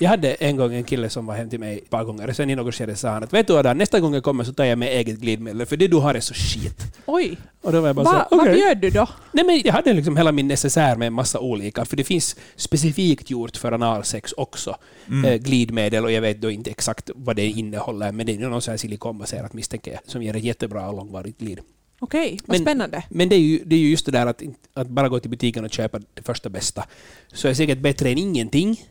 Jag 0.00 0.08
hade 0.08 0.34
en 0.34 0.56
gång 0.56 0.74
en 0.74 0.84
kille 0.84 1.10
som 1.10 1.26
var 1.26 1.34
hem 1.34 1.50
till 1.50 1.60
mig 1.60 1.78
ett 1.78 1.90
par 1.90 2.04
gånger 2.04 2.28
och 2.28 2.36
sen 2.36 2.50
i 2.50 2.54
något 2.54 2.74
skede 2.74 2.96
sa 2.96 3.08
han 3.10 3.22
att 3.24 3.32
vet 3.32 3.46
du 3.46 3.52
vad, 3.52 3.76
nästa 3.76 4.00
gång 4.00 4.14
jag 4.14 4.22
kommer 4.22 4.44
så 4.44 4.52
tar 4.52 4.64
jag 4.64 4.78
med 4.78 4.88
eget 4.88 5.18
glidmedel 5.18 5.66
för 5.66 5.76
det 5.76 5.88
du 5.88 5.96
har 5.96 6.14
är 6.14 6.20
så 6.20 6.34
skit. 6.34 6.82
Oj, 7.06 7.36
Och 7.62 7.72
då 7.72 7.80
var 7.80 7.88
jag 7.88 7.96
bara 7.96 8.04
Va, 8.04 8.26
så 8.30 8.36
vad 8.36 8.46
okej. 8.46 8.54
bjöd 8.54 8.78
du 8.78 8.90
då? 8.90 9.08
Nej 9.32 9.44
men 9.44 9.62
jag 9.64 9.72
hade 9.72 9.92
liksom 9.92 10.16
hela 10.16 10.32
min 10.32 10.48
necessär 10.48 10.96
med 10.96 11.06
en 11.06 11.12
massa 11.12 11.40
olika, 11.40 11.84
för 11.84 11.96
det 11.96 12.04
finns 12.04 12.36
specifikt 12.56 13.30
gjort 13.30 13.56
för 13.56 13.72
analsex 13.72 14.32
också. 14.32 14.76
Mm. 15.08 15.24
Eh, 15.24 15.36
glidmedel 15.36 16.04
och 16.04 16.12
jag 16.12 16.20
vet 16.20 16.40
då 16.40 16.50
inte 16.50 16.70
exakt 16.70 17.10
vad 17.14 17.36
det 17.36 17.46
innehåller, 17.46 18.12
men 18.12 18.26
det 18.26 18.34
är 18.34 18.38
något 18.38 18.64
så 18.64 18.70
här 18.70 18.78
silikonbaserat 18.78 19.52
misstänker 19.52 19.90
jag, 19.92 20.00
som 20.06 20.22
ger 20.22 20.36
ett 20.36 20.44
jättebra 20.44 20.88
och 20.88 20.96
långvarigt 20.96 21.38
glid. 21.38 21.60
Okej, 22.00 22.38
vad 22.46 22.54
Men- 22.58 22.64
spännande. 22.64 23.02
Men 23.08 23.28
det 23.28 23.36
är 23.36 23.40
ju, 23.40 23.62
det 23.64 23.74
är 23.76 23.80
ju 23.80 23.90
just 23.90 24.06
det 24.06 24.12
där 24.12 24.26
att, 24.26 24.42
att 24.74 24.88
bara 24.88 25.08
gå 25.08 25.20
till 25.20 25.30
butiken 25.30 25.64
och 25.64 25.70
köpa 25.72 25.98
det 26.14 26.22
första 26.22 26.48
bästa. 26.48 26.84
Så 27.32 27.48
är 27.48 27.54
säkert 27.54 27.78
bättre 27.78 28.10
än 28.10 28.18
ingenting, 28.18 28.84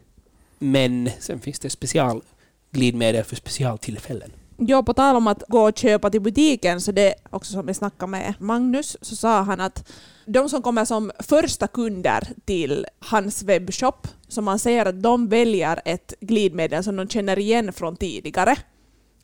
men 0.59 1.09
sen 1.19 1.39
finns 1.39 1.59
det 1.59 1.69
specialglidmedel 1.69 3.23
för 3.23 3.35
specialtillfällen. 3.35 4.31
Jo, 4.59 4.83
på 4.83 4.93
tal 4.93 5.15
om 5.15 5.27
att 5.27 5.43
gå 5.47 5.61
och 5.69 5.77
köpa 5.77 6.09
till 6.09 6.21
butiken, 6.21 6.81
så 6.81 6.91
det 6.91 7.13
också 7.29 7.51
som 7.53 7.65
vi 7.65 7.73
snackade 7.73 8.09
med 8.11 8.33
Magnus, 8.39 8.97
så 9.01 9.15
sa 9.15 9.41
han 9.41 9.59
att 9.61 9.91
de 10.25 10.49
som 10.49 10.61
kommer 10.61 10.85
som 10.85 11.11
första 11.19 11.67
kunder 11.67 12.27
till 12.45 12.85
hans 12.99 13.43
webbshop, 13.43 14.07
så 14.27 14.41
man 14.41 14.59
ser 14.59 14.85
att 14.85 15.03
de 15.03 15.27
väljer 15.27 15.81
ett 15.85 16.13
glidmedel 16.19 16.83
som 16.83 16.95
de 16.95 17.07
känner 17.09 17.39
igen 17.39 17.73
från 17.73 17.95
tidigare. 17.95 18.55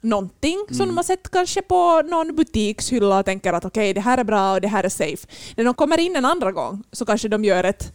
Någonting 0.01 0.65
som 0.67 0.75
Mm. 0.75 0.87
de 0.87 0.97
har 0.97 1.03
sett 1.03 1.31
kanske 1.31 1.61
på 1.61 2.01
någon 2.01 2.35
butikshylla 2.35 3.19
och 3.19 3.25
tänker 3.25 3.53
att 3.53 3.65
okej, 3.65 3.93
det 3.93 4.01
här 4.01 4.17
är 4.17 4.23
bra 4.23 4.53
och 4.53 4.61
det 4.61 4.67
här 4.67 4.83
är 4.83 4.89
safe. 4.89 5.27
När 5.55 5.63
de 5.63 5.73
kommer 5.73 5.99
in 5.99 6.15
en 6.15 6.25
andra 6.25 6.51
gång 6.51 6.83
så 6.91 7.05
kanske 7.05 7.27
de 7.27 7.43
gör 7.45 7.63
ett, 7.63 7.93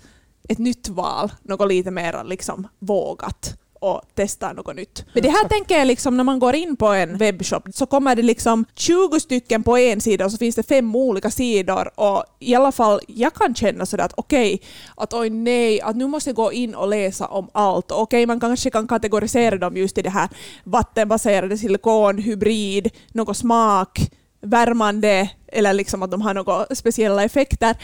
ett 0.49 0.59
nytt 0.59 0.89
val, 0.89 1.33
något 1.43 1.69
lite 1.69 1.91
mer 1.91 2.25
liksom 2.25 2.69
vågat 2.79 3.59
och 3.81 4.03
testar 4.15 4.55
något 4.55 4.77
nytt. 4.77 5.05
Men 5.13 5.23
det 5.23 5.31
här 5.31 5.49
tänker 5.49 5.79
jag 5.79 5.87
liksom 5.87 6.17
när 6.17 6.25
man 6.25 6.39
går 6.39 6.55
in 6.55 6.77
på 6.77 6.87
en 6.87 7.19
webbshop 7.19 7.69
så 7.75 7.87
kommer 7.87 8.17
det 8.17 8.23
liksom 8.23 8.65
20 8.75 9.21
stycken 9.21 9.63
på 9.63 9.79
en 9.79 10.01
sida 10.01 10.25
och 10.25 10.33
så 10.33 10.39
finns 10.39 10.55
det 10.55 10.63
fem 10.63 10.97
olika 10.97 11.31
sidor 11.31 12.01
och 12.01 12.25
i 12.39 12.55
alla 12.55 12.73
fall 12.73 13.01
jag 13.07 13.35
kan 13.35 13.55
känna 13.55 13.87
sådär 13.87 14.05
att 14.05 14.15
okej, 14.17 14.63
att 14.97 15.15
oj 15.15 15.31
nej, 15.31 15.81
att 15.81 15.97
nu 15.97 16.07
måste 16.07 16.31
jag 16.31 16.37
gå 16.37 16.53
in 16.53 16.75
och 16.75 16.89
läsa 16.89 17.27
om 17.27 17.49
allt. 17.53 17.91
Okej, 17.91 18.27
man 18.27 18.41
kanske 18.41 18.71
kan 18.71 18.89
kategorisera 18.89 19.57
dem 19.57 19.77
just 19.77 19.99
i 19.99 20.03
det 20.03 20.11
här 20.11 20.29
vattenbaserade 20.65 21.59
silikon, 21.59 22.19
hybrid, 22.19 22.91
något 23.13 23.37
smak, 23.37 24.11
värmande 24.41 25.31
eller 25.47 25.73
liksom 25.73 26.03
att 26.03 26.11
de 26.11 26.21
har 26.21 26.35
några 26.35 26.67
speciella 26.75 27.25
effekter. 27.25 27.77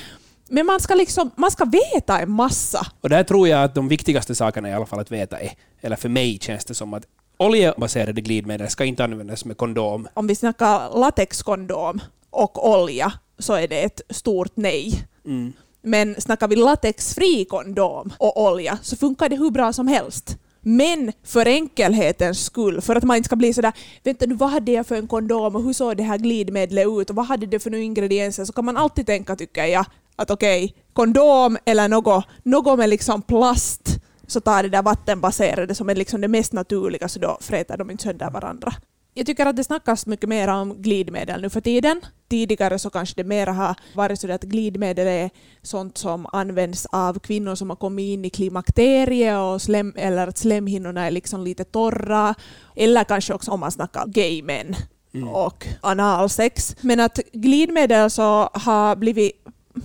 Men 0.48 0.66
man 0.66 0.80
ska, 0.80 0.94
liksom, 0.94 1.30
man 1.36 1.50
ska 1.50 1.64
veta 1.64 2.20
en 2.20 2.30
massa. 2.30 2.86
Och 3.00 3.08
där 3.08 3.24
tror 3.24 3.48
jag 3.48 3.64
att 3.64 3.74
de 3.74 3.88
viktigaste 3.88 4.34
sakerna 4.34 4.70
i 4.70 4.72
alla 4.72 4.86
fall 4.86 5.00
att 5.00 5.10
veta 5.10 5.40
är, 5.40 5.52
eller 5.80 5.96
för 5.96 6.08
mig 6.08 6.38
känns 6.40 6.64
det 6.64 6.74
som 6.74 6.94
att 6.94 7.04
oljebaserade 7.36 8.20
glidmedel 8.20 8.68
ska 8.68 8.84
inte 8.84 9.04
användas 9.04 9.44
med 9.44 9.56
kondom. 9.56 10.08
Om 10.14 10.26
vi 10.26 10.34
snackar 10.34 10.98
latexkondom 10.98 12.00
och 12.30 12.70
olja 12.70 13.12
så 13.38 13.52
är 13.52 13.68
det 13.68 13.82
ett 13.82 14.00
stort 14.10 14.52
nej. 14.54 15.06
Mm. 15.24 15.52
Men 15.82 16.20
snackar 16.20 16.48
vi 16.48 16.56
latexfri 16.56 17.44
kondom 17.44 18.12
och 18.18 18.42
olja 18.42 18.78
så 18.82 18.96
funkar 18.96 19.28
det 19.28 19.36
hur 19.36 19.50
bra 19.50 19.72
som 19.72 19.88
helst. 19.88 20.38
Men 20.66 21.12
för 21.24 21.46
enkelhetens 21.48 22.44
skull, 22.44 22.80
för 22.80 22.96
att 22.96 23.04
man 23.04 23.16
inte 23.16 23.26
ska 23.26 23.36
bli 23.36 23.54
sådär 23.54 23.72
”vänta 24.02 24.26
nu, 24.26 24.34
vad 24.34 24.50
hade 24.50 24.72
jag 24.72 24.86
för 24.86 24.96
en 24.96 25.08
kondom 25.08 25.56
och 25.56 25.62
hur 25.62 25.72
såg 25.72 25.96
det 25.96 26.02
här 26.02 26.18
glidmedlet 26.18 26.86
ut 26.86 27.10
och 27.10 27.16
vad 27.16 27.26
hade 27.26 27.46
det 27.46 27.60
för 27.60 27.70
nu 27.70 27.82
ingredienser?” 27.82 28.44
så 28.44 28.52
kan 28.52 28.64
man 28.64 28.76
alltid 28.76 29.06
tänka, 29.06 29.36
tycker 29.36 29.64
jag, 29.64 29.86
att 30.16 30.30
okej, 30.30 30.74
kondom 30.92 31.58
eller 31.64 31.88
något, 31.88 32.24
något 32.42 32.78
med 32.78 32.88
liksom 32.88 33.22
plast 33.22 34.00
så 34.26 34.40
tar 34.40 34.62
det 34.62 34.68
där 34.68 34.82
vattenbaserade 34.82 35.74
som 35.74 35.88
är 35.88 35.94
liksom 35.94 36.20
det 36.20 36.28
mest 36.28 36.52
naturliga 36.52 37.08
så 37.08 37.18
då 37.18 37.38
fräter 37.40 37.76
de 37.76 37.90
inte 37.90 38.02
sönder 38.02 38.30
varandra. 38.30 38.72
Jag 39.16 39.26
tycker 39.26 39.46
att 39.46 39.56
det 39.56 39.64
snackas 39.64 40.06
mycket 40.06 40.28
mer 40.28 40.48
om 40.48 40.82
glidmedel 40.82 41.42
nu 41.42 41.50
för 41.50 41.60
tiden. 41.60 42.00
Tidigare 42.28 42.78
så 42.78 42.90
kanske 42.90 43.14
det 43.16 43.24
mer 43.24 43.46
har 43.46 43.74
varit 43.94 44.20
så 44.20 44.32
att 44.32 44.42
glidmedel 44.42 45.06
är 45.06 45.30
sånt 45.62 45.98
som 45.98 46.26
används 46.32 46.86
av 46.86 47.18
kvinnor 47.18 47.54
som 47.54 47.70
har 47.70 47.76
kommit 47.76 48.04
in 48.04 48.24
i 48.24 48.30
klimakteriet 48.30 49.38
och 49.38 49.62
slem, 49.62 49.92
eller 49.96 50.26
att 50.26 50.38
slemhinnorna 50.38 51.06
är 51.06 51.10
liksom 51.10 51.44
lite 51.44 51.64
torra. 51.64 52.34
Eller 52.76 53.04
kanske 53.04 53.34
också 53.34 53.50
om 53.50 53.60
man 53.60 53.70
snackar 53.72 54.06
gay 54.06 54.42
män 54.42 54.76
Mm. 55.14 55.28
och 55.28 55.66
analsex. 55.80 56.76
Men 56.80 57.00
att 57.00 57.18
glidmedel 57.32 58.10
så 58.10 58.50
har 58.52 58.96
blivit 58.96 59.32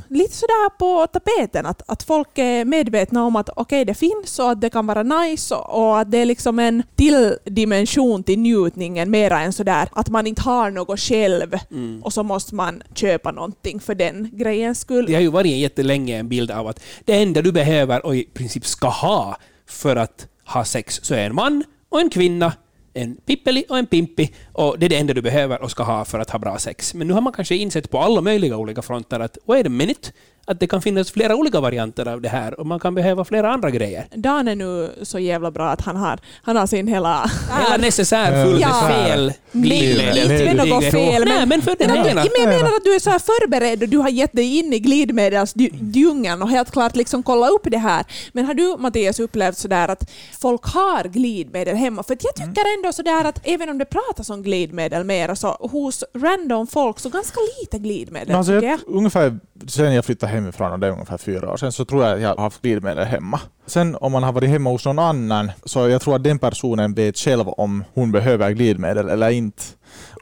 lite 0.08 0.36
sådär 0.36 0.70
på 0.78 1.08
tapeten, 1.08 1.66
att, 1.66 1.82
att 1.88 2.04
folk 2.04 2.38
är 2.38 2.66
medvetna 2.66 3.26
om 3.26 3.36
att 3.36 3.50
okej, 3.56 3.86
det 3.86 3.94
finns 3.94 4.40
och 4.40 4.52
att 4.52 4.62
det 4.62 4.70
kan 4.70 4.88
vara 4.88 5.04
nice 5.04 5.56
och, 5.56 5.88
och 5.90 6.00
att 6.00 6.12
det 6.12 6.18
är 6.18 6.26
liksom 6.26 6.60
en 6.60 6.84
till 6.96 7.36
dimension 7.46 8.24
till 8.24 8.40
njutningen 8.40 9.12
mera 9.12 9.42
än 9.42 9.54
sådär 9.54 9.90
att 9.92 10.10
man 10.10 10.28
inte 10.28 10.42
har 10.42 10.72
något 10.72 11.00
själv 11.00 11.56
Mm. 11.72 12.04
och 12.04 12.14
så 12.14 12.24
måste 12.24 12.56
man 12.56 12.84
köpa 12.94 13.32
någonting 13.32 13.80
för 13.80 13.96
den 13.96 14.30
grejens 14.34 14.80
skull. 14.80 15.06
Det 15.06 15.14
har 15.14 15.22
ju 15.22 15.28
varit 15.32 15.52
jättelänge 15.58 16.18
en 16.18 16.30
bild 16.30 16.52
av 16.52 16.68
att 16.68 16.80
det 17.06 17.22
enda 17.22 17.42
du 17.42 17.52
behöver 17.52 18.06
och 18.06 18.16
i 18.16 18.24
princip 18.24 18.66
ska 18.66 18.88
ha 18.88 19.38
för 19.68 19.96
att 19.96 20.28
ha 20.46 20.66
sex 20.66 21.00
så 21.04 21.14
är 21.14 21.26
en 21.26 21.36
man 21.36 21.64
och 21.90 22.00
en 22.00 22.10
kvinna, 22.10 22.54
en 22.94 23.16
pippeli 23.16 23.66
och 23.70 23.78
en 23.78 23.86
pimpi 23.86 24.34
och 24.54 24.80
det 24.80 24.86
är 24.86 24.90
det 24.90 24.98
enda 24.98 25.14
du 25.14 25.22
behöver 25.22 25.62
och 25.62 25.72
ska 25.72 25.84
ha 25.84 26.06
för 26.06 26.20
att 26.20 26.30
ha 26.30 26.40
bra 26.40 26.58
sex. 26.58 26.94
Men 26.94 27.08
nu 27.08 27.14
har 27.14 27.22
man 27.22 27.34
kanske 27.34 27.56
insett 27.56 27.90
på 27.90 28.00
alla 28.00 28.22
möjliga 28.22 28.58
olika 28.58 28.82
fronter 28.82 29.20
att 29.20 29.38
wait 29.46 29.66
a 29.66 29.70
minute, 29.70 30.12
att 30.52 30.60
det 30.60 30.68
kan 30.68 30.82
finnas 30.82 31.12
flera 31.12 31.36
olika 31.36 31.60
varianter 31.60 32.08
av 32.08 32.22
det 32.22 32.30
här 32.30 32.60
och 32.60 32.66
man 32.66 32.80
kan 32.80 32.96
behöva 32.96 33.26
flera 33.26 33.52
andra 33.54 33.70
grejer. 33.72 34.08
Dan 34.16 34.48
är 34.48 34.56
nu 34.56 34.92
så 35.02 35.20
jävla 35.20 35.52
bra 35.52 35.70
att 35.70 35.82
han 35.82 35.96
har, 35.96 36.20
han 36.44 36.56
har 36.56 36.68
sin 36.68 36.88
hela... 36.88 37.32
Hela 37.64 37.78
necessär 37.78 38.46
full 38.46 38.62
Ja. 38.62 38.88
fel 38.90 39.34
glidmedel. 39.52 40.18
inte 40.32 40.46
med 40.56 40.68
något 40.70 40.84
fel, 40.84 41.24
Nej, 41.26 41.40
men- 41.40 41.50
men 41.50 41.62
för 41.62 41.76
Men, 41.80 41.88
den 41.88 41.98
att 41.98 42.04
du, 42.06 42.10
ena. 42.12 42.22
men 42.22 42.42
jag 42.44 42.50
menar 42.64 42.76
att 42.78 42.84
du 42.84 42.96
är 42.96 43.00
så 43.00 43.10
här 43.10 43.20
förberedd 43.20 43.84
och 43.84 43.90
du 43.90 43.98
har 43.98 44.10
gett 44.10 44.34
dig 44.34 44.58
in 44.60 44.74
i 44.74 44.80
glidmedelsdjungeln 44.80 46.42
och 46.42 46.50
helt 46.50 46.72
klart 46.72 46.96
liksom 46.96 47.24
kolla 47.24 47.48
upp 47.48 47.62
det 47.72 47.78
här. 47.78 48.06
Men 48.34 48.46
har 48.46 48.54
du 48.54 48.76
Mattias 48.80 49.20
upplevt 49.20 49.58
sådär 49.58 49.88
att 49.88 50.12
folk 50.42 50.64
har 50.66 51.04
glidmedel 51.04 51.76
hemma? 51.76 52.04
För 52.04 52.14
att 52.14 52.24
jag 52.24 52.36
tycker 52.36 52.78
ändå 52.78 52.94
sådär 52.94 53.26
att 53.26 53.40
även 53.44 53.70
om 53.70 53.78
det 53.78 53.86
pratas 53.86 54.30
om 54.30 54.44
glidmedel 54.44 55.04
mer 55.04 55.36
så 55.36 55.48
hos 55.72 56.04
random 56.18 56.68
folk 56.68 57.00
så 57.00 57.10
ganska 57.10 57.40
lite 57.62 57.78
glidmedel 57.80 58.28
Men 58.28 58.36
alltså, 58.38 58.54
jag, 58.54 58.64
jag. 58.64 58.80
ungefär 58.88 59.40
sen 59.68 59.94
jag 59.94 60.06
flyttade 60.06 60.32
hemifrån, 60.40 60.72
och 60.72 60.80
det 60.80 60.88
är 60.88 60.92
ungefär 60.92 61.18
fyra 61.18 61.52
år 61.52 61.58
sedan, 61.58 61.72
så 61.72 61.86
tror 61.86 62.04
jag 62.04 62.14
att 62.14 62.22
jag 62.22 62.36
har 62.36 62.44
haft 62.44 62.62
glidmedel 62.62 63.06
hemma. 63.06 63.40
Sen 63.66 63.96
om 63.96 64.12
man 64.12 64.24
har 64.24 64.34
varit 64.34 64.50
hemma 64.50 64.70
hos 64.70 64.86
någon 64.86 65.00
annan, 65.00 65.52
så 65.66 65.90
jag 65.90 66.02
tror 66.02 66.16
att 66.16 66.24
den 66.24 66.40
personen 66.40 66.94
vet 66.94 67.18
själv 67.18 67.50
om 67.50 67.84
hon 67.94 68.12
behöver 68.12 68.52
glidmedel 68.52 69.10
eller 69.10 69.30
inte. 69.30 69.64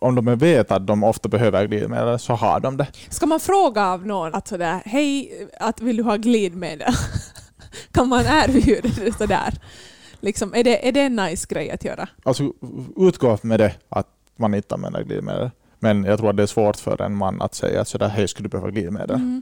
Om 0.01 0.15
de 0.15 0.35
vet 0.35 0.71
att 0.71 0.87
de 0.87 1.03
ofta 1.03 1.29
behöver 1.29 1.67
glidmedel 1.67 2.19
så 2.19 2.33
har 2.33 2.59
de 2.59 2.77
det. 2.77 2.87
Ska 3.09 3.25
man 3.25 3.39
fråga 3.39 3.87
av 3.87 4.07
någon 4.07 4.35
att 4.35 4.47
sådär, 4.47 4.81
hej, 4.85 5.31
att 5.59 5.81
vill 5.81 5.97
du 5.97 6.03
ha 6.03 6.15
glidmedel? 6.15 6.93
kan 7.91 8.07
man 8.07 8.25
erbjuda 8.25 8.89
det 9.05 9.17
sådär? 9.17 9.53
Liksom, 10.19 10.53
är, 10.53 10.63
det, 10.63 10.87
är 10.87 10.91
det 10.91 11.01
en 11.01 11.15
nice 11.15 11.47
grej 11.49 11.71
att 11.71 11.85
göra? 11.85 12.09
Alltså 12.23 12.51
utgå 12.97 13.37
med 13.41 13.59
det 13.59 13.73
att 13.89 14.07
man 14.35 14.53
inte 14.53 14.75
använder 14.75 15.03
glidmedel. 15.03 15.49
Men 15.79 16.03
jag 16.03 16.19
tror 16.19 16.29
att 16.29 16.37
det 16.37 16.43
är 16.43 16.47
svårt 16.47 16.75
för 16.75 17.01
en 17.01 17.15
man 17.15 17.41
att 17.41 17.55
säga 17.55 17.81
att 17.81 17.87
sådär, 17.87 18.07
hej 18.07 18.27
skulle 18.27 18.45
du 18.45 18.49
behöva 18.49 18.71
glidmedel? 18.71 19.15
Mm. 19.15 19.41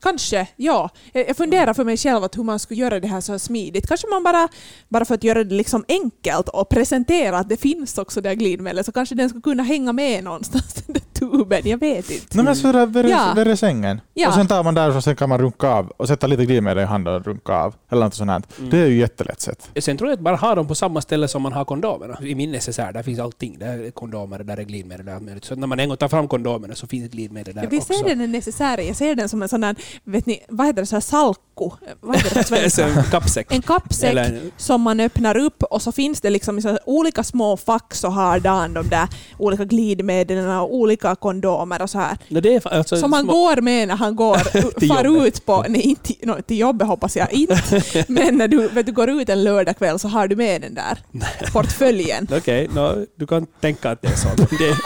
Kanske, 0.00 0.48
ja. 0.56 0.90
Jag 1.12 1.36
funderar 1.36 1.74
för 1.74 1.84
mig 1.84 1.96
själv 1.96 2.24
att 2.24 2.38
hur 2.38 2.42
man 2.42 2.58
skulle 2.58 2.80
göra 2.80 3.00
det 3.00 3.08
här 3.08 3.20
så 3.20 3.32
här 3.32 3.38
smidigt. 3.38 3.86
Kanske 3.88 4.06
man 4.06 4.22
bara, 4.22 4.48
bara 4.88 5.04
för 5.04 5.14
att 5.14 5.24
göra 5.24 5.44
det 5.44 5.54
liksom 5.54 5.84
enkelt 5.88 6.48
och 6.48 6.68
presentera 6.68 7.38
att 7.38 7.48
det 7.48 7.56
finns 7.56 7.98
också 7.98 8.20
det 8.20 8.28
här 8.28 8.36
glidmedlet 8.36 8.86
så 8.86 8.92
kanske 8.92 9.14
den 9.14 9.28
skulle 9.28 9.42
kunna 9.42 9.62
hänga 9.62 9.92
med 9.92 10.24
någonstans, 10.24 10.74
den 10.86 11.02
tuben. 11.18 11.60
Jag 11.64 11.78
vet 11.78 12.10
inte. 12.10 12.26
Nej 12.36 12.44
men 12.44 12.56
sådär 12.56 12.86
vid, 12.86 13.08
Ja. 13.08 13.32
vid 13.36 13.58
sängen. 13.58 14.00
Ja. 14.14 14.28
Och 14.28 14.34
sen 14.34 14.46
tar 14.46 14.64
man 14.64 14.74
där 14.74 14.96
och 14.96 15.04
sen 15.04 15.16
kan 15.16 15.28
man 15.28 15.38
runka 15.38 15.68
av 15.68 15.92
och 15.96 16.08
sätta 16.08 16.26
lite 16.26 16.44
glidmedel 16.46 16.82
i 16.82 16.86
handen 16.86 17.14
och 17.14 17.24
runka 17.26 17.52
av. 17.52 17.74
Eller 17.90 18.04
något 18.04 18.14
sånt. 18.14 18.46
Mm. 18.58 18.70
Det 18.70 18.78
är 18.78 18.86
ju 18.86 18.98
jättelätt 18.98 19.40
sätt. 19.40 19.70
Sen 19.80 19.96
tror 19.96 20.10
jag 20.10 20.16
att 20.16 20.20
bara 20.22 20.36
ha 20.36 20.54
dem 20.54 20.66
på 20.68 20.74
samma 20.74 21.00
ställe 21.00 21.28
som 21.28 21.42
man 21.42 21.52
har 21.52 21.64
kondomerna. 21.64 22.18
I 22.22 22.34
min 22.34 22.52
necessär, 22.52 22.92
där 22.92 23.02
finns 23.02 23.18
allting. 23.20 23.58
Där 23.58 23.78
är 23.78 23.90
kondomer, 23.90 24.38
där 24.38 24.56
är 24.56 24.62
glidmedel, 24.62 25.06
där 25.06 25.12
är. 25.12 25.38
Så 25.42 25.54
när 25.54 25.66
man 25.66 25.80
en 25.80 25.88
gång 25.88 25.96
tar 25.96 26.08
fram 26.08 26.28
kondomerna 26.28 26.74
så 26.74 26.86
finns 26.86 27.06
ett 27.06 27.12
glidmedel 27.12 27.54
där 27.54 27.62
Jag 27.70 27.74
också. 27.78 27.92
se 27.94 28.08
den 28.08 28.20
är 28.20 28.26
necessär. 28.26 28.78
Jag 28.78 28.96
ser 28.96 29.14
den 29.14 29.28
som 29.28 29.42
en 29.42 29.48
sån 29.48 29.60
där, 29.60 29.76
vet 30.04 30.26
ni, 30.26 30.44
vad 30.48 30.66
heter 30.66 30.80
det, 30.82 30.86
så 30.86 30.96
här 30.96 31.00
salko? 31.00 31.70
Vad 32.00 32.16
heter 32.16 32.62
det 32.62 32.70
Så 32.70 32.82
en 32.98 33.04
kappsäck. 33.10 33.46
En 33.52 33.62
kappsäck 33.62 34.10
Eller, 34.10 34.40
som 34.56 34.80
man 34.82 35.00
öppnar 35.00 35.36
upp 35.36 35.62
och 35.62 35.82
så 35.82 35.92
finns 35.92 36.20
det 36.20 36.30
liksom 36.30 36.62
så 36.62 36.78
olika 36.86 37.24
små 37.24 37.56
fack 37.56 37.94
så 37.94 38.08
har 38.08 38.40
Dan 38.40 38.74
de 38.74 38.88
där 38.88 39.08
olika 39.38 39.64
glidmedlen 39.64 40.50
och 40.58 40.74
olika 40.74 41.07
kondomer 41.14 41.82
och 41.82 41.90
så 41.90 41.98
här. 41.98 42.18
no, 42.28 42.40
det 42.40 42.54
är 42.54 42.68
alltså, 42.74 42.96
Som 42.96 43.12
han 43.12 43.22
små- 43.24 43.32
går 43.32 43.60
med 43.60 43.88
när 43.88 43.96
han 43.96 44.16
går, 44.16 44.36
far 44.88 45.26
ut 45.26 45.46
på, 45.46 45.64
nej 45.68 45.80
inte 45.82 46.14
no, 46.26 46.42
till 46.42 46.58
jobbet 46.58 46.88
hoppas 46.88 47.16
jag 47.16 47.32
inte, 47.32 47.82
men 48.08 48.36
när 48.38 48.48
du, 48.48 48.68
vet, 48.68 48.86
du 48.86 48.92
går 48.92 49.10
ut 49.10 49.28
en 49.28 49.44
lördagkväll 49.44 49.98
så 49.98 50.08
har 50.08 50.28
du 50.28 50.36
med 50.36 50.60
den 50.62 50.74
där 50.74 50.98
portföljen. 51.52 52.28
Okej, 52.36 52.68
no, 52.74 53.06
du 53.16 53.26
kan 53.26 53.46
tänka 53.46 53.90
att 53.90 54.02
det 54.02 54.08
är 54.08 54.16
så. 54.16 54.28
Men 54.36 54.46
det, 54.58 54.76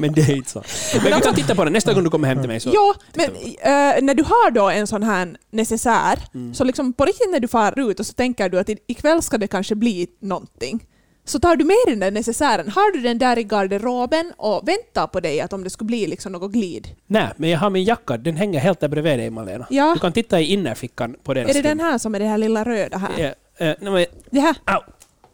men 0.00 0.12
det 0.12 0.20
är 0.20 0.36
inte 0.36 0.50
så. 0.50 0.62
Men 0.94 1.04
vi 1.14 1.20
kan 1.20 1.34
titta 1.34 1.54
på 1.54 1.64
den 1.64 1.72
nästa 1.72 1.92
gång 1.94 2.04
du 2.04 2.10
kommer 2.10 2.28
hem 2.28 2.38
till 2.38 2.48
mig. 2.48 2.60
Så. 2.60 2.70
Ja, 2.74 2.94
men 3.14 3.26
eh, 3.26 4.02
när 4.02 4.14
du 4.14 4.22
har 4.22 4.50
då 4.50 4.68
en 4.70 4.86
sån 4.86 5.02
här 5.02 5.36
necessär, 5.52 6.18
Mm. 6.34 6.54
så 6.54 6.64
liksom 6.64 6.92
på 6.92 7.04
riktigt 7.04 7.30
när 7.30 7.40
du 7.40 7.48
far 7.48 7.90
ut 7.90 8.00
och 8.00 8.06
så 8.06 8.12
tänker 8.12 8.48
du 8.48 8.58
att 8.58 8.68
ikväll 8.86 9.22
ska 9.22 9.38
det 9.38 9.46
kanske 9.46 9.74
bli 9.74 10.06
någonting, 10.22 10.84
så 11.28 11.38
tar 11.40 11.56
du 11.56 11.64
med 11.64 11.76
den 11.86 12.00
där 12.00 12.10
necessären. 12.10 12.68
Har 12.70 12.92
du 12.92 13.00
den 13.00 13.18
där 13.18 13.38
i 13.38 13.42
garderoben 13.44 14.32
och 14.36 14.68
väntar 14.68 15.06
på 15.06 15.20
dig 15.20 15.40
att 15.40 15.52
om 15.52 15.64
det 15.64 15.70
skulle 15.70 15.86
bli 15.86 16.06
liksom 16.06 16.32
något 16.32 16.52
glid? 16.52 16.88
Nej, 17.06 17.28
men 17.36 17.50
jag 17.50 17.58
har 17.58 17.70
min 17.70 17.84
jacka. 17.84 18.16
Den 18.16 18.36
hänger 18.36 18.60
helt 18.60 18.80
där 18.80 18.88
bredvid 18.88 19.18
dig, 19.18 19.30
Malena. 19.30 19.66
Ja. 19.70 19.90
Du 19.94 20.00
kan 20.00 20.12
titta 20.12 20.40
i 20.40 20.44
innerfickan 20.44 21.16
på 21.24 21.34
den. 21.34 21.42
Är 21.42 21.46
det 21.46 21.52
stund. 21.52 21.66
den 21.66 21.80
här 21.80 21.98
som 21.98 22.14
är 22.14 22.18
det 22.20 22.26
här 22.26 22.38
lilla 22.38 22.64
röda 22.64 22.98
här? 22.98 23.34
Ja, 23.58 23.66
eh, 23.66 23.74
men, 23.80 24.06
Det 24.30 24.40
här? 24.40 24.56
au. 24.64 24.74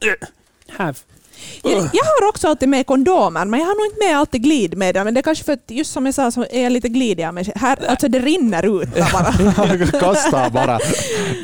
Eh, 0.09 0.29
Här. 0.79 0.95
Jag, 1.63 1.73
jag 1.73 2.05
har 2.05 2.29
också 2.29 2.49
alltid 2.49 2.69
med 2.69 2.87
kondomer, 2.87 3.45
men 3.45 3.61
jag 3.61 3.67
har 3.67 3.75
nog 3.75 3.87
inte 3.93 4.07
med 4.07 4.19
alltid 4.19 4.43
glidmedel. 4.43 5.05
Men 5.05 5.15
det 5.15 5.21
är 5.21 5.23
kanske 5.23 5.45
för 5.45 5.53
att, 5.53 5.65
just 5.71 5.93
som 5.93 6.07
jag 6.07 6.15
sa, 6.15 6.31
så 6.31 6.47
är 6.51 6.63
jag 6.63 6.73
lite 6.73 6.89
glidig 6.89 7.33
mig. 7.35 7.53
Här, 7.55 7.87
alltså 7.87 8.09
det 8.09 8.19
rinner 8.19 8.83
ut 8.83 8.89
bara. 8.95 9.33
Kasta 10.01 10.51
bara. 10.51 10.79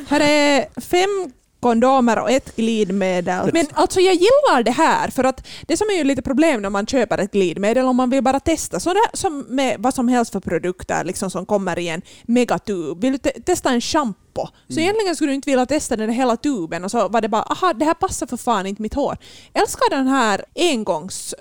Här 0.09 0.21
är 0.21 0.81
fem 0.81 1.33
kondomer 1.61 2.19
och 2.19 2.31
ett 2.31 2.57
glidmedel. 2.57 3.51
Men 3.53 3.67
alltså 3.73 4.01
jag 4.01 4.15
gillar 4.15 4.63
det 4.63 4.71
här, 4.71 5.09
för 5.09 5.25
att 5.25 5.47
det 5.67 5.77
som 5.77 5.89
är 5.91 5.95
ju 5.95 6.05
lite 6.05 6.23
problem 6.23 6.63
när 6.63 6.71
man 6.71 6.87
köper 6.87 7.19
ett 7.19 7.33
glidmedel, 7.33 7.85
om 7.85 7.97
man 7.97 8.11
vill 8.11 8.23
bara 8.23 8.41
testa, 8.41 8.81
så 8.81 8.95
det 8.95 9.11
som 9.13 9.47
med 9.49 9.77
vad 9.79 9.95
som 9.95 10.09
helst 10.09 10.33
för 10.33 10.41
produkter 10.41 11.05
liksom, 11.05 11.31
som 11.31 11.47
kommer 11.47 11.79
i 11.79 11.89
en 11.89 12.03
megatub. 12.23 13.01
Vill 13.01 13.13
du 13.13 13.19
te 13.19 13.31
testa 13.31 13.71
en 13.71 13.81
shampoo? 13.81 14.49
Så 14.69 14.81
egentligen 14.81 15.17
skulle 15.17 15.31
du 15.31 15.35
inte 15.35 15.51
vilja 15.51 15.67
testa 15.67 15.97
den 15.97 16.11
hela 16.11 16.37
tuben 16.37 16.85
och 16.85 16.91
så 16.91 17.09
var 17.09 17.21
det 17.21 17.29
bara 17.29 17.43
aha, 17.43 17.73
det 17.73 17.85
här 17.85 17.95
passar 17.95 18.27
för 18.27 18.37
fan 18.37 18.67
inte 18.67 18.83
mitt 18.83 18.95
hår. 18.95 19.17
Älskar 19.55 19.91
den 19.91 20.07
här 20.07 20.45
engångs 20.55 21.35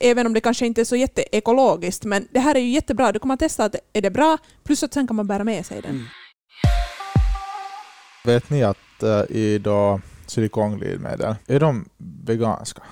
även 0.00 0.26
om 0.26 0.34
det 0.34 0.40
kanske 0.40 0.66
inte 0.66 0.80
är 0.80 0.84
så 0.84 0.96
jätteekologiskt, 0.96 2.04
men 2.04 2.28
det 2.30 2.40
här 2.40 2.54
är 2.54 2.60
ju 2.60 2.68
jättebra. 2.68 3.12
Du 3.12 3.18
kommer 3.18 3.36
testa 3.36 3.64
att 3.64 3.76
är 3.92 4.02
det 4.02 4.10
bra, 4.10 4.38
plus 4.64 4.82
att 4.82 4.94
sen 4.94 5.06
kan 5.06 5.16
man 5.16 5.26
bära 5.26 5.44
med 5.44 5.66
sig 5.66 5.82
den. 5.82 5.90
Mm. 5.90 6.06
Vet 8.24 8.50
ni 8.50 8.64
att 8.64 8.78
uh, 9.02 9.36
i 9.36 9.58
då 9.58 10.00
silikonglidmedel, 10.26 11.34
är 11.46 11.60
de 11.60 11.88
veganska? 12.26 12.82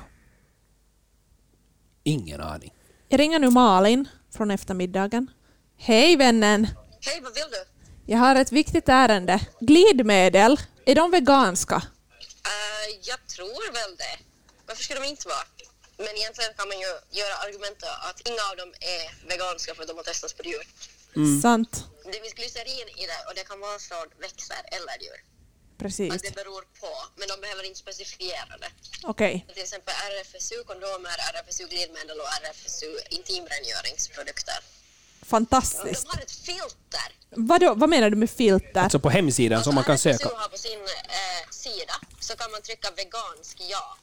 Ingen 2.03 2.41
aning. 2.41 2.75
Jag 3.09 3.21
ringer 3.21 3.39
nu 3.39 3.51
Malin 3.51 4.09
från 4.37 4.51
eftermiddagen. 4.51 5.31
Hej 5.77 6.17
vännen! 6.17 6.67
Hej, 7.01 7.21
vad 7.21 7.35
vill 7.35 7.51
du? 7.51 7.65
Jag 8.13 8.19
har 8.19 8.37
ett 8.37 8.53
viktigt 8.53 8.89
ärende. 8.89 9.41
Glidmedel, 9.61 10.61
är 10.87 10.95
de 10.95 11.11
veganska? 11.11 11.77
Eh, 12.55 12.89
jag 13.03 13.27
tror 13.27 13.73
väl 13.73 13.97
det. 13.97 14.17
Varför 14.67 14.83
ska 14.83 14.95
de 14.95 15.05
inte 15.05 15.29
vara? 15.29 15.47
Men 15.97 16.13
egentligen 16.21 16.53
kan 16.59 16.69
man 16.69 16.79
ju 16.85 16.91
göra 17.21 17.35
argumentet 17.47 17.89
att 18.09 18.19
inga 18.29 18.43
av 18.51 18.57
dem 18.57 18.71
är 18.95 19.29
veganska 19.29 19.75
för 19.75 19.83
att 19.83 19.89
de 19.89 19.97
har 19.97 20.05
testats 20.05 20.35
på 20.35 20.43
djur. 20.51 20.65
Sant. 21.43 21.73
Det 22.13 22.19
finns 22.23 22.35
glycerin 22.41 22.89
i 23.03 23.05
det 23.13 23.21
och 23.29 23.35
det 23.39 23.45
kan 23.51 23.61
vara 23.61 23.79
från 23.79 24.07
växter 24.27 24.63
eller 24.77 24.97
djur. 25.05 25.21
Precis. 25.79 26.15
Att 26.15 26.23
det 26.23 26.35
beror 26.35 26.63
på, 26.81 26.93
men 27.17 27.29
de 27.29 27.41
behöver 27.41 27.63
inte 27.65 27.79
specifiera 27.79 28.57
det. 28.61 28.71
Okej. 29.03 29.47
Till 29.55 29.63
exempel 29.63 29.95
RFSU 29.95 30.65
kondomer, 30.65 31.17
RFSU 31.35 31.67
glidmedel 31.67 32.21
och 32.21 32.27
RFSU 32.43 32.91
intimrengöringsprodukter. 33.11 34.59
De 35.21 35.27
Fantastiskt. 35.27 36.07
har 36.09 36.23
ett 36.23 36.31
filter. 36.31 37.09
Vadå, 37.31 37.75
vad 37.75 37.89
menar 37.89 38.11
du 38.11 38.17
med 38.17 38.31
filter? 38.31 38.81
Alltså 38.81 38.99
på 38.99 39.11
hemsidan 39.11 39.65
som 39.65 39.75
man 39.75 39.85
kan 39.85 39.99
söka. 39.99 40.25
RFSU 40.25 40.37
har 40.37 40.49
på 40.49 40.59
sin 40.59 40.81
eh, 40.81 41.51
sida 41.51 41.95
så 42.21 42.37
kan 42.37 42.51
man 42.51 42.63
trycka 42.63 42.91
vegansk 42.91 43.57
ja. 43.71 43.97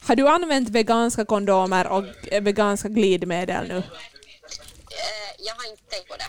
Har 0.00 0.16
du 0.16 0.28
använt 0.28 0.68
veganska 0.68 1.24
kondomer 1.24 1.86
och 1.86 2.04
eh, 2.32 2.42
veganska 2.42 2.88
glidmedel 2.88 3.68
nu? 3.68 3.76
Eh, 3.76 3.84
jag 5.38 5.54
har 5.54 5.70
inte 5.70 5.82
tänkt 5.82 6.08
på 6.08 6.16
det. 6.16 6.28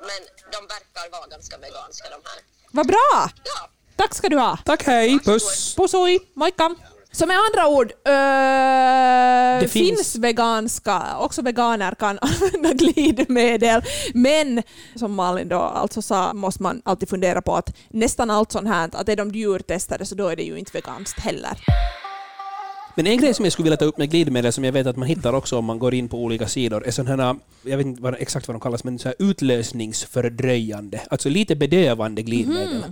Men 0.00 0.20
de 0.52 0.66
verkar 0.66 1.10
vara 1.10 1.26
ganska 1.26 1.58
veganska 1.58 2.04
de 2.10 2.20
här. 2.24 2.40
Vad 2.70 2.86
bra! 2.86 3.30
Ja, 3.44 3.68
Tack 3.96 4.14
ska 4.14 4.28
du 4.28 4.36
ha. 4.38 4.56
Tack, 4.64 4.82
hej, 4.86 5.18
puss! 5.24 5.74
Posoi, 5.76 6.18
moikka! 6.34 6.74
Så 7.12 7.26
med 7.26 7.36
andra 7.36 7.68
ord, 7.68 7.92
äh, 8.04 9.60
Det 9.60 9.68
finns... 9.68 9.88
finns- 9.98 10.16
veganska, 10.16 11.02
också 11.18 11.42
veganer 11.42 11.94
kan 11.94 12.18
använda 12.22 12.72
glidmedel, 12.72 13.82
men 14.14 14.62
som 14.94 15.14
Malin 15.14 15.48
då 15.48 15.58
alltså 15.60 16.02
sa 16.02 16.32
måste 16.32 16.62
man 16.62 16.82
alltid 16.84 17.08
fundera 17.08 17.42
på 17.42 17.56
att 17.56 17.76
nästan 17.88 18.30
allt 18.30 18.52
sånt 18.52 18.68
här, 18.68 18.90
att 18.92 19.08
är 19.08 19.16
de 19.16 19.30
djurtestade 19.30 20.06
så 20.06 20.14
då 20.14 20.28
är 20.28 20.36
det 20.36 20.42
ju 20.42 20.58
inte 20.58 20.72
veganskt 20.72 21.20
heller. 21.20 21.52
Men 22.96 23.06
en 23.06 23.18
grej 23.18 23.34
som 23.34 23.44
jag 23.44 23.52
skulle 23.52 23.64
vilja 23.64 23.76
ta 23.76 23.84
upp 23.84 23.98
med 23.98 24.10
glidmedel 24.10 24.52
som 24.52 24.64
jag 24.64 24.72
vet 24.72 24.86
att 24.86 24.96
man 24.96 25.08
hittar 25.08 25.32
också 25.32 25.58
om 25.58 25.64
man 25.64 25.78
går 25.78 25.94
in 25.94 26.08
på 26.08 26.18
olika 26.18 26.48
sidor 26.48 26.86
är 26.86 26.90
sådana 26.90 27.26
här, 27.26 27.36
jag 27.62 27.76
vet 27.76 27.86
inte 27.86 28.02
vad, 28.02 28.14
exakt 28.18 28.48
vad 28.48 28.54
de 28.54 28.60
kallas, 28.60 28.84
men 28.84 28.98
så 28.98 29.08
här 29.08 29.14
utlösningsfördröjande, 29.18 31.00
alltså 31.10 31.28
lite 31.28 31.56
bedövande 31.56 32.22
glidmedel 32.22 32.84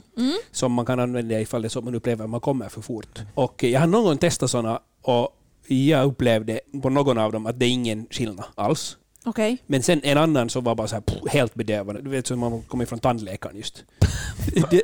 som 0.52 0.72
man 0.72 0.86
kan 0.86 1.00
använda 1.00 1.40
ifall 1.40 1.62
det 1.62 1.66
är 1.66 1.70
så 1.70 1.80
man 1.80 1.94
upplever 1.94 2.24
att 2.24 2.30
man 2.30 2.40
kommer 2.40 2.68
för 2.68 2.80
fort. 2.80 3.18
Och 3.34 3.64
jag 3.64 3.80
har 3.80 3.86
någon 3.86 4.04
gång 4.04 4.18
testat 4.18 4.50
sådana 4.50 4.80
och 5.02 5.28
jag 5.66 6.06
upplevde 6.06 6.60
på 6.82 6.90
någon 6.90 7.18
av 7.18 7.32
dem 7.32 7.46
att 7.46 7.58
det 7.58 7.66
är 7.66 7.70
ingen 7.70 8.06
skillnad 8.10 8.44
alls. 8.54 8.96
Okej. 9.24 9.58
Men 9.66 9.82
sen 9.82 10.00
en 10.04 10.18
annan 10.18 10.50
som 10.50 10.64
var 10.64 10.74
bara 10.74 10.86
så 10.88 10.94
här, 10.94 11.02
pff, 11.02 11.32
helt 11.32 11.54
bedövande. 11.54 12.02
Du 12.02 12.10
vet 12.10 12.26
som 12.26 12.38
man 12.38 12.62
kommer 12.62 12.86
från 12.86 12.98
tandläkaren 12.98 13.56
just. 13.56 13.84
det, 14.70 14.82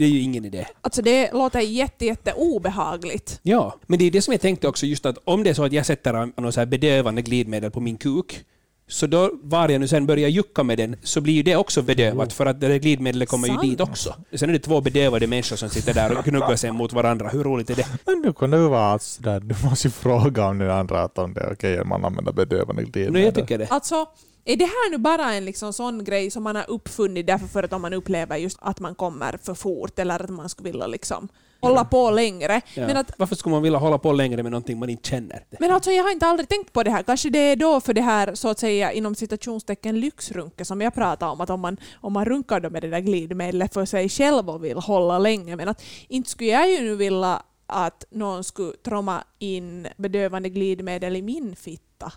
det 0.00 0.06
är 0.06 0.10
ju 0.10 0.20
ingen 0.20 0.44
idé. 0.44 0.66
Alltså 0.80 1.02
det 1.02 1.32
låter 1.32 1.60
jätte, 1.60 2.04
jätte 2.04 2.32
obehagligt. 2.32 3.40
Ja, 3.42 3.74
men 3.86 3.98
det 3.98 4.04
är 4.04 4.10
det 4.10 4.22
som 4.22 4.32
jag 4.32 4.40
tänkte 4.40 4.68
också, 4.68 4.86
just 4.86 5.06
att 5.06 5.18
om 5.24 5.42
det 5.42 5.50
är 5.50 5.54
så 5.54 5.64
att 5.64 5.72
jag 5.72 5.86
sätter 5.86 6.40
något 6.40 6.54
så 6.54 6.60
här 6.60 6.66
bedövande 6.66 7.22
glidmedel 7.22 7.70
på 7.70 7.80
min 7.80 7.96
kuk, 7.96 8.44
så 8.88 9.06
då 9.06 9.30
var 9.42 9.68
jag 9.68 9.80
nu 9.80 9.88
sen 9.88 10.06
börjar 10.06 10.28
jucka 10.28 10.62
med 10.62 10.78
den, 10.78 10.96
så 11.02 11.20
blir 11.20 11.34
ju 11.34 11.42
det 11.42 11.56
också 11.56 11.82
bedövat, 11.82 12.32
för 12.32 12.46
att 12.46 12.60
det 12.60 12.68
där 12.68 12.76
glidmedlet 12.76 13.28
kommer 13.28 13.48
Sant. 13.48 13.64
ju 13.64 13.70
dit 13.70 13.80
också. 13.80 14.14
Sen 14.34 14.48
är 14.48 14.52
det 14.52 14.58
två 14.58 14.80
bedövade 14.80 15.26
människor 15.26 15.56
som 15.56 15.68
sitter 15.68 15.94
där 15.94 16.18
och 16.18 16.24
gnuggar 16.24 16.56
sig 16.56 16.72
mot 16.72 16.92
varandra. 16.92 17.28
Hur 17.28 17.44
roligt 17.44 17.70
är 17.70 17.74
det? 17.74 17.86
Men 18.06 18.20
nu 18.20 18.32
kan 18.32 18.50
det 18.50 18.56
ju 18.56 18.68
vara 18.68 18.92
att 18.92 19.02
sådär, 19.02 19.40
du 19.40 19.54
måste 19.64 19.88
ju 19.88 19.92
fråga 19.92 20.46
om 20.46 20.58
den 20.58 20.70
andra 20.70 21.02
att 21.02 21.18
om 21.18 21.34
det 21.34 21.40
är 21.40 21.52
okej 21.52 21.80
om 21.80 21.88
man 21.88 22.04
använder 22.04 22.32
bedövande 22.32 22.82
glidmedel. 22.82 23.12
Men 23.12 23.22
jag 23.22 23.34
tycker 23.34 23.58
det. 23.58 23.66
Alltså, 23.66 24.06
är 24.44 24.56
det 24.56 24.64
här 24.64 24.90
nu 24.90 24.98
bara 24.98 25.34
en 25.34 25.44
liksom 25.44 25.72
sån 25.72 26.04
grej 26.04 26.30
som 26.30 26.42
man 26.42 26.56
har 26.56 26.70
uppfunnit 26.70 27.26
därför 27.26 27.46
för 27.46 27.62
att 27.62 27.72
om 27.72 27.82
man 27.82 27.92
upplever 27.92 28.36
just 28.36 28.58
att 28.60 28.80
man 28.80 28.94
kommer 28.94 29.38
för 29.42 29.54
fort 29.54 29.98
eller 29.98 30.22
att 30.22 30.30
man 30.30 30.48
skulle 30.48 30.70
vilja 30.70 30.86
liksom 30.86 31.28
hålla 31.60 31.84
på 31.84 32.10
längre. 32.10 32.60
Ja. 32.74 32.86
Men, 32.86 32.96
att, 32.96 33.12
Varför 33.16 33.36
skulle 33.36 33.54
man 33.54 33.62
vilja 33.62 33.78
hålla 33.78 33.98
på 33.98 34.12
längre 34.12 34.42
med 34.42 34.52
någonting 34.52 34.78
man 34.78 34.90
inte 34.90 35.08
känner? 35.08 35.44
men 35.60 35.70
alltså 35.70 35.90
jag 35.90 36.04
har 36.04 36.10
inte 36.10 36.26
aldrig 36.26 36.48
tänkt 36.48 36.72
på 36.72 36.82
det 36.82 36.90
här. 36.90 37.02
Kanske 37.02 37.30
det 37.30 37.38
är 37.38 37.56
då 37.56 37.80
för 37.80 37.94
det 37.94 38.00
här 38.00 38.34
så 38.34 38.48
att 38.48 38.58
säga 38.58 38.92
inom 38.92 39.14
citationstecken 39.14 40.00
lyxrunke 40.00 40.64
som 40.64 40.80
jag 40.80 40.94
pratade 40.94 41.32
om 41.32 41.40
att 41.40 41.50
om 41.50 41.60
man, 41.60 41.76
om 41.94 42.12
man 42.12 42.24
runkar 42.24 42.60
då 42.60 42.70
med 42.70 42.82
det 42.82 42.88
där 42.88 43.00
glidmedlet 43.00 43.74
för 43.74 43.84
sig 43.84 44.08
själv 44.08 44.50
och 44.50 44.64
vill 44.64 44.76
hålla 44.76 45.18
länge 45.18 45.56
men 45.56 45.68
att 45.68 45.82
inte 46.08 46.30
skulle 46.30 46.50
jag 46.50 46.70
ju 46.70 46.80
nu 46.80 46.96
vilja 46.96 47.42
att 47.66 48.04
någon 48.10 48.44
skulle 48.44 48.72
tromma 48.72 49.24
in 49.38 49.88
bedövande 49.96 50.48
glidmedel 50.48 51.16
i 51.16 51.22
min 51.22 51.56
fitta. 51.56 52.12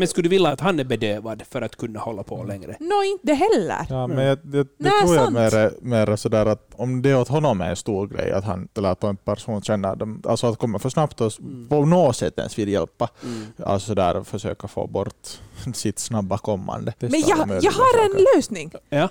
Men 0.00 0.08
skulle 0.08 0.22
du 0.24 0.28
vilja 0.28 0.48
att 0.50 0.60
han 0.60 0.80
är 0.80 0.84
bedövad 0.84 1.42
för 1.50 1.62
att 1.62 1.76
kunna 1.76 2.00
hålla 2.00 2.22
på 2.22 2.44
längre? 2.44 2.76
Nå, 2.80 3.02
inte 3.02 3.34
heller. 3.34 3.86
Ja, 3.88 4.06
men 4.06 4.24
jag, 4.24 4.38
jag, 4.42 4.52
det 4.52 4.66
Nej, 4.78 4.92
tror 5.02 5.14
jag 5.16 5.24
sant. 5.24 5.34
mer, 5.34 5.72
mer 6.06 6.16
sådär 6.16 6.46
att 6.46 6.68
om 6.76 7.02
det 7.02 7.14
åt 7.14 7.28
honom 7.28 7.60
är 7.60 7.70
en 7.70 7.76
stor 7.76 8.06
grej 8.06 8.32
att 8.32 8.44
han 8.44 8.68
eller 8.76 8.88
att 8.88 9.04
en 9.04 9.16
person 9.16 9.62
känner 9.62 9.96
dem, 9.96 10.22
alltså 10.26 10.46
att 10.46 10.58
komma 10.58 10.78
för 10.78 10.88
snabbt 10.90 11.20
och 11.20 11.32
Mm. 11.40 11.68
på 11.68 11.84
något 11.84 12.16
sätt 12.16 12.38
ens 12.38 12.58
vill 12.58 12.68
hjälpa. 12.68 13.08
Mm. 13.22 13.46
Alltså 13.64 13.94
där 13.94 14.22
försöka 14.22 14.68
få 14.68 14.86
bort 14.86 15.26
sitt 15.74 15.98
snabba 15.98 16.38
kommande. 16.38 16.92
Men 16.98 17.20
jag, 17.20 17.38
jag 17.62 17.72
har 17.72 18.04
en 18.04 18.24
lösning. 18.36 18.72
Ja. 18.88 19.08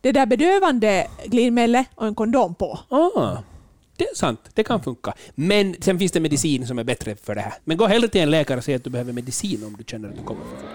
Det 0.00 0.12
där 0.12 0.26
bedövande 0.26 1.06
glidmedlet 1.26 1.86
och 1.94 2.06
en 2.06 2.14
kondom 2.14 2.54
på. 2.54 2.78
Ah, 2.88 3.36
det 3.98 4.04
är 4.04 4.14
sant, 4.14 4.40
det 4.54 4.64
kan 4.64 4.82
funka. 4.82 5.14
Men 5.34 5.76
sen 5.80 5.98
finns 5.98 6.12
det 6.12 6.20
medicin 6.20 6.66
som 6.66 6.78
är 6.78 6.84
bättre 6.84 7.16
för 7.16 7.34
det 7.34 7.40
här. 7.40 7.54
Men 7.64 7.76
gå 7.76 7.86
hellre 7.86 8.08
till 8.08 8.20
en 8.20 8.30
läkare 8.30 8.58
och 8.58 8.64
säg 8.64 8.74
att 8.74 8.84
du 8.84 8.90
behöver 8.90 9.12
medicin 9.12 9.64
om 9.64 9.76
du 9.78 9.84
känner 9.84 10.08
att 10.08 10.16
du 10.16 10.22
kommer 10.22 10.44
för 10.44 10.56
fort. 10.56 10.70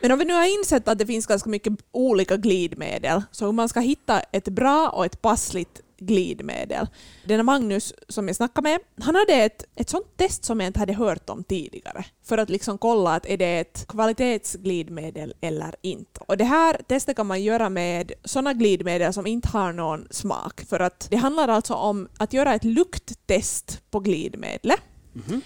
Men 0.00 0.12
om 0.12 0.18
vi 0.18 0.24
nu 0.24 0.32
har 0.32 0.58
insett 0.58 0.88
att 0.88 0.98
det 0.98 1.06
finns 1.06 1.26
ganska 1.26 1.50
mycket 1.50 1.72
olika 1.92 2.36
glidmedel, 2.36 3.22
så 3.30 3.44
hur 3.44 3.52
man 3.52 3.68
ska 3.68 3.80
hitta 3.80 4.20
ett 4.20 4.48
bra 4.48 4.88
och 4.88 5.06
ett 5.06 5.22
passligt 5.22 5.80
glidmedel. 5.98 6.86
Denna 7.24 7.42
Magnus 7.42 7.94
som 8.08 8.26
jag 8.26 8.36
snackade 8.36 8.68
med, 8.70 8.80
han 9.04 9.14
hade 9.14 9.34
ett, 9.34 9.64
ett 9.76 9.90
sånt 9.90 10.16
test 10.16 10.44
som 10.44 10.60
jag 10.60 10.66
inte 10.66 10.78
hade 10.78 10.92
hört 10.92 11.30
om 11.30 11.44
tidigare. 11.44 12.04
För 12.24 12.38
att 12.38 12.50
liksom 12.50 12.78
kolla 12.78 13.14
att 13.14 13.26
är 13.26 13.36
det 13.36 13.58
ett 13.58 13.86
kvalitetsglidmedel 13.88 15.34
eller 15.40 15.74
inte. 15.82 16.20
Och 16.20 16.36
det 16.36 16.44
här 16.44 16.80
testet 16.88 17.16
kan 17.16 17.26
man 17.26 17.42
göra 17.42 17.68
med 17.68 18.12
sådana 18.24 18.52
glidmedel 18.52 19.12
som 19.12 19.26
inte 19.26 19.48
har 19.48 19.72
någon 19.72 20.06
smak. 20.10 20.60
För 20.68 20.80
att 20.80 21.08
det 21.10 21.16
handlar 21.16 21.48
alltså 21.48 21.74
om 21.74 22.08
att 22.18 22.32
göra 22.32 22.54
ett 22.54 22.64
lukttest 22.64 23.82
på 23.90 24.00
glidmedlet. 24.00 24.80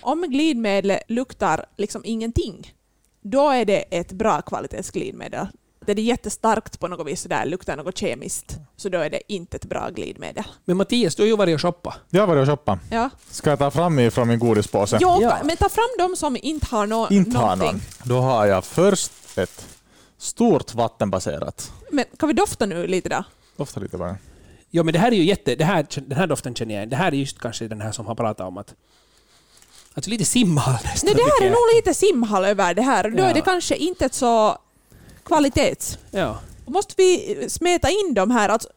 Om 0.00 0.22
glidmedlet 0.22 1.02
luktar 1.08 1.66
liksom 1.76 2.02
ingenting, 2.04 2.72
då 3.20 3.50
är 3.50 3.64
det 3.64 3.78
ett 3.78 4.12
bra 4.12 4.42
kvalitetsglidmedel. 4.42 5.46
Det 5.86 5.92
är 5.92 5.96
jättestarkt 5.96 6.80
på 6.80 6.88
något 6.88 7.06
vis, 7.06 7.22
så 7.22 7.28
där 7.28 7.44
luktar 7.46 7.76
något 7.76 7.98
kemiskt, 7.98 8.56
så 8.76 8.88
då 8.88 8.98
är 8.98 9.10
det 9.10 9.20
inte 9.32 9.56
ett 9.56 9.64
bra 9.64 9.90
glidmedel. 9.90 10.44
Men 10.64 10.76
Mattias, 10.76 11.14
du 11.14 11.22
har 11.22 11.26
ju 11.28 11.36
varit 11.36 11.54
och 11.54 11.60
shoppat. 11.62 11.94
Jag 12.10 12.22
har 12.22 12.26
varit 12.26 12.40
och 12.40 12.46
shoppat. 12.52 12.78
Ja. 12.90 13.10
Ska 13.30 13.50
jag 13.50 13.58
ta 13.58 13.70
fram 13.70 13.98
ifrån 13.98 14.28
min 14.28 14.38
godispåse? 14.38 14.98
Jo, 15.00 15.18
Ja. 15.22 15.38
men 15.44 15.56
ta 15.56 15.68
fram 15.68 15.88
de 15.98 16.16
som 16.16 16.36
inte 16.42 16.66
har 16.66 16.86
no 16.86 17.06
Inte 17.10 17.38
har 17.38 17.56
någonting. 17.56 17.72
någon. 17.72 18.08
Då 18.08 18.20
har 18.20 18.46
jag 18.46 18.64
först 18.64 19.12
ett 19.38 19.66
stort 20.18 20.74
vattenbaserat. 20.74 21.72
Men 21.90 22.04
kan 22.18 22.26
vi 22.28 22.32
dofta 22.32 22.66
nu 22.66 22.86
lite 22.86 23.08
då? 23.08 23.24
Dofta 23.56 23.80
lite 23.80 23.96
bara. 23.98 24.16
Ja, 24.70 24.82
men 24.82 24.92
det 24.92 24.98
här 24.98 25.12
är 25.12 25.16
ju 25.16 25.24
jätte... 25.24 25.54
Det 25.54 25.64
här, 25.64 25.86
den 25.94 26.18
här 26.18 26.26
doften 26.26 26.54
känner 26.54 26.74
jag 26.74 26.80
igen. 26.80 26.90
Det 26.90 26.96
här 26.96 27.12
är 27.12 27.16
just 27.16 27.38
kanske 27.40 27.68
den 27.68 27.80
här 27.80 27.92
som 27.92 28.06
har 28.06 28.14
pratat 28.14 28.46
om 28.46 28.56
att... 28.58 28.74
Alltså 29.94 30.10
lite 30.10 30.24
simhall 30.24 30.78
nästan. 30.84 31.06
Nej, 31.06 31.14
det 31.14 31.22
här 31.40 31.46
är 31.46 31.50
nog 31.50 31.58
lite 31.76 31.94
simhall 31.94 32.44
över 32.44 32.74
det 32.74 32.82
här. 32.82 33.10
Då 33.10 33.18
Ja. 33.18 33.24
är 33.24 33.34
det 33.34 33.40
kanske 33.40 33.76
inte 33.76 34.04
ett 34.04 34.14
så 34.14 34.58
kvalitets... 35.24 35.98
Ja. 36.10 36.38
Måste 36.66 36.94
vi 36.96 37.36
smeta 37.48 37.88
in 37.90 38.14
de 38.14 38.30
här? 38.30 38.48
Alltså, 38.48 38.68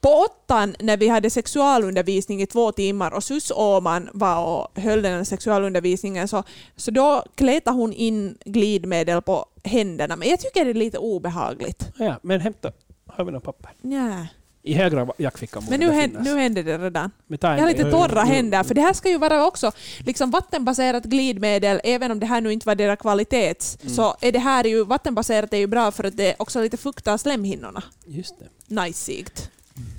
på 0.00 0.08
åttan 0.08 0.76
när 0.80 0.96
vi 0.96 1.08
hade 1.08 1.30
sexualundervisning 1.30 2.42
i 2.42 2.46
två 2.46 2.72
timmar 2.72 3.14
och 3.14 3.24
Sus 3.24 3.50
Åman 3.50 4.08
var 4.12 4.44
och 4.44 4.82
höll 4.82 5.02
den 5.02 5.26
sexualundervisningen 5.26 6.28
så, 6.28 6.42
så 6.76 6.90
då 6.90 7.24
kletade 7.34 7.76
hon 7.76 7.92
in 7.92 8.38
glidmedel 8.44 9.22
på 9.22 9.46
händerna. 9.64 10.16
Men 10.16 10.28
jag 10.28 10.40
tycker 10.40 10.64
det 10.64 10.70
är 10.70 10.74
lite 10.74 10.98
obehagligt. 10.98 11.90
ja, 11.98 12.18
men 12.22 12.40
hämta. 12.40 12.72
Har 13.06 13.24
vi 13.24 13.32
något 13.32 13.44
papper? 13.44 13.70
Nja. 13.80 14.26
I 14.62 14.74
högra 14.74 15.08
jackfickan 15.18 15.64
Men 15.70 15.80
nu, 15.80 15.86
det 15.86 15.92
hän, 15.92 16.10
nu 16.10 16.38
händer 16.38 16.62
det 16.62 16.78
redan. 16.78 17.10
Jag 17.26 17.58
har 17.58 17.68
lite 17.68 17.90
torra 17.90 18.22
händer, 18.22 18.62
för 18.62 18.74
det 18.74 18.80
här 18.80 18.92
ska 18.92 19.08
ju 19.08 19.18
vara 19.18 19.46
också 19.46 19.72
liksom 19.98 20.30
vattenbaserat 20.30 21.04
glidmedel, 21.04 21.80
även 21.84 22.10
om 22.10 22.20
det 22.20 22.26
här 22.26 22.40
nu 22.40 22.52
inte 22.52 22.66
var 22.66 22.74
deras 22.74 22.98
kvalitet, 22.98 23.54
Mm. 23.82 23.94
så 23.94 24.16
är 24.20 24.32
det 24.32 24.38
här 24.38 24.64
ju, 24.64 24.84
vattenbaserat 24.84 25.52
är 25.52 25.56
ju 25.56 25.66
bra 25.66 25.90
för 25.90 26.04
att 26.04 26.16
det 26.16 26.34
också 26.38 26.60
lite 26.62 26.76
fuktar 26.76 27.16
slemhinnorna. 27.16 27.82
Just 28.06 28.38
det. 28.38 28.74
Najsigt. 28.74 29.50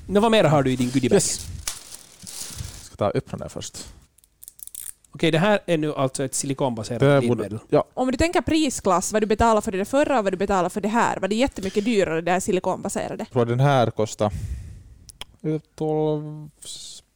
Nå, 0.08 0.20
vad 0.20 0.32
mer 0.32 0.44
har 0.44 0.64
du 0.64 0.72
i 0.72 0.76
din 0.76 0.90
goodiebag? 0.92 1.16
Yes. 1.16 1.40
Ska 2.84 2.96
ta 2.96 3.10
öppna 3.10 3.38
den 3.38 3.50
först. 3.50 3.78
Okej, 5.20 5.32
det 5.32 5.40
här 5.40 5.60
är 5.66 5.78
nu 5.78 5.94
alltså 5.94 6.24
ett 6.24 6.34
silikonbaserat 6.36 7.28
borde, 7.28 7.60
ja, 7.70 7.84
Om 7.94 8.12
du 8.12 8.18
tänker 8.18 8.42
prisklass, 8.42 9.14
vad 9.14 9.22
du 9.22 9.26
betalar 9.26 9.62
för 9.62 9.72
det 9.72 9.86
förra 9.86 10.18
och 10.20 10.24
vad 10.24 10.34
du 10.34 10.38
betalar 10.38 10.70
för 10.70 10.82
det 10.82 10.88
här, 10.88 11.18
var 11.20 11.28
det 11.28 11.36
jättemycket 11.36 11.86
dyrare 11.86 12.22
det 12.22 12.32
här 12.32 12.40
silikonbaserade? 12.40 13.16
jag 13.20 13.30
tror 13.32 13.46
den 13.46 13.60
här 13.60 13.92
kostar 13.92 14.32
eh, 15.44 15.60
12, 15.76 16.50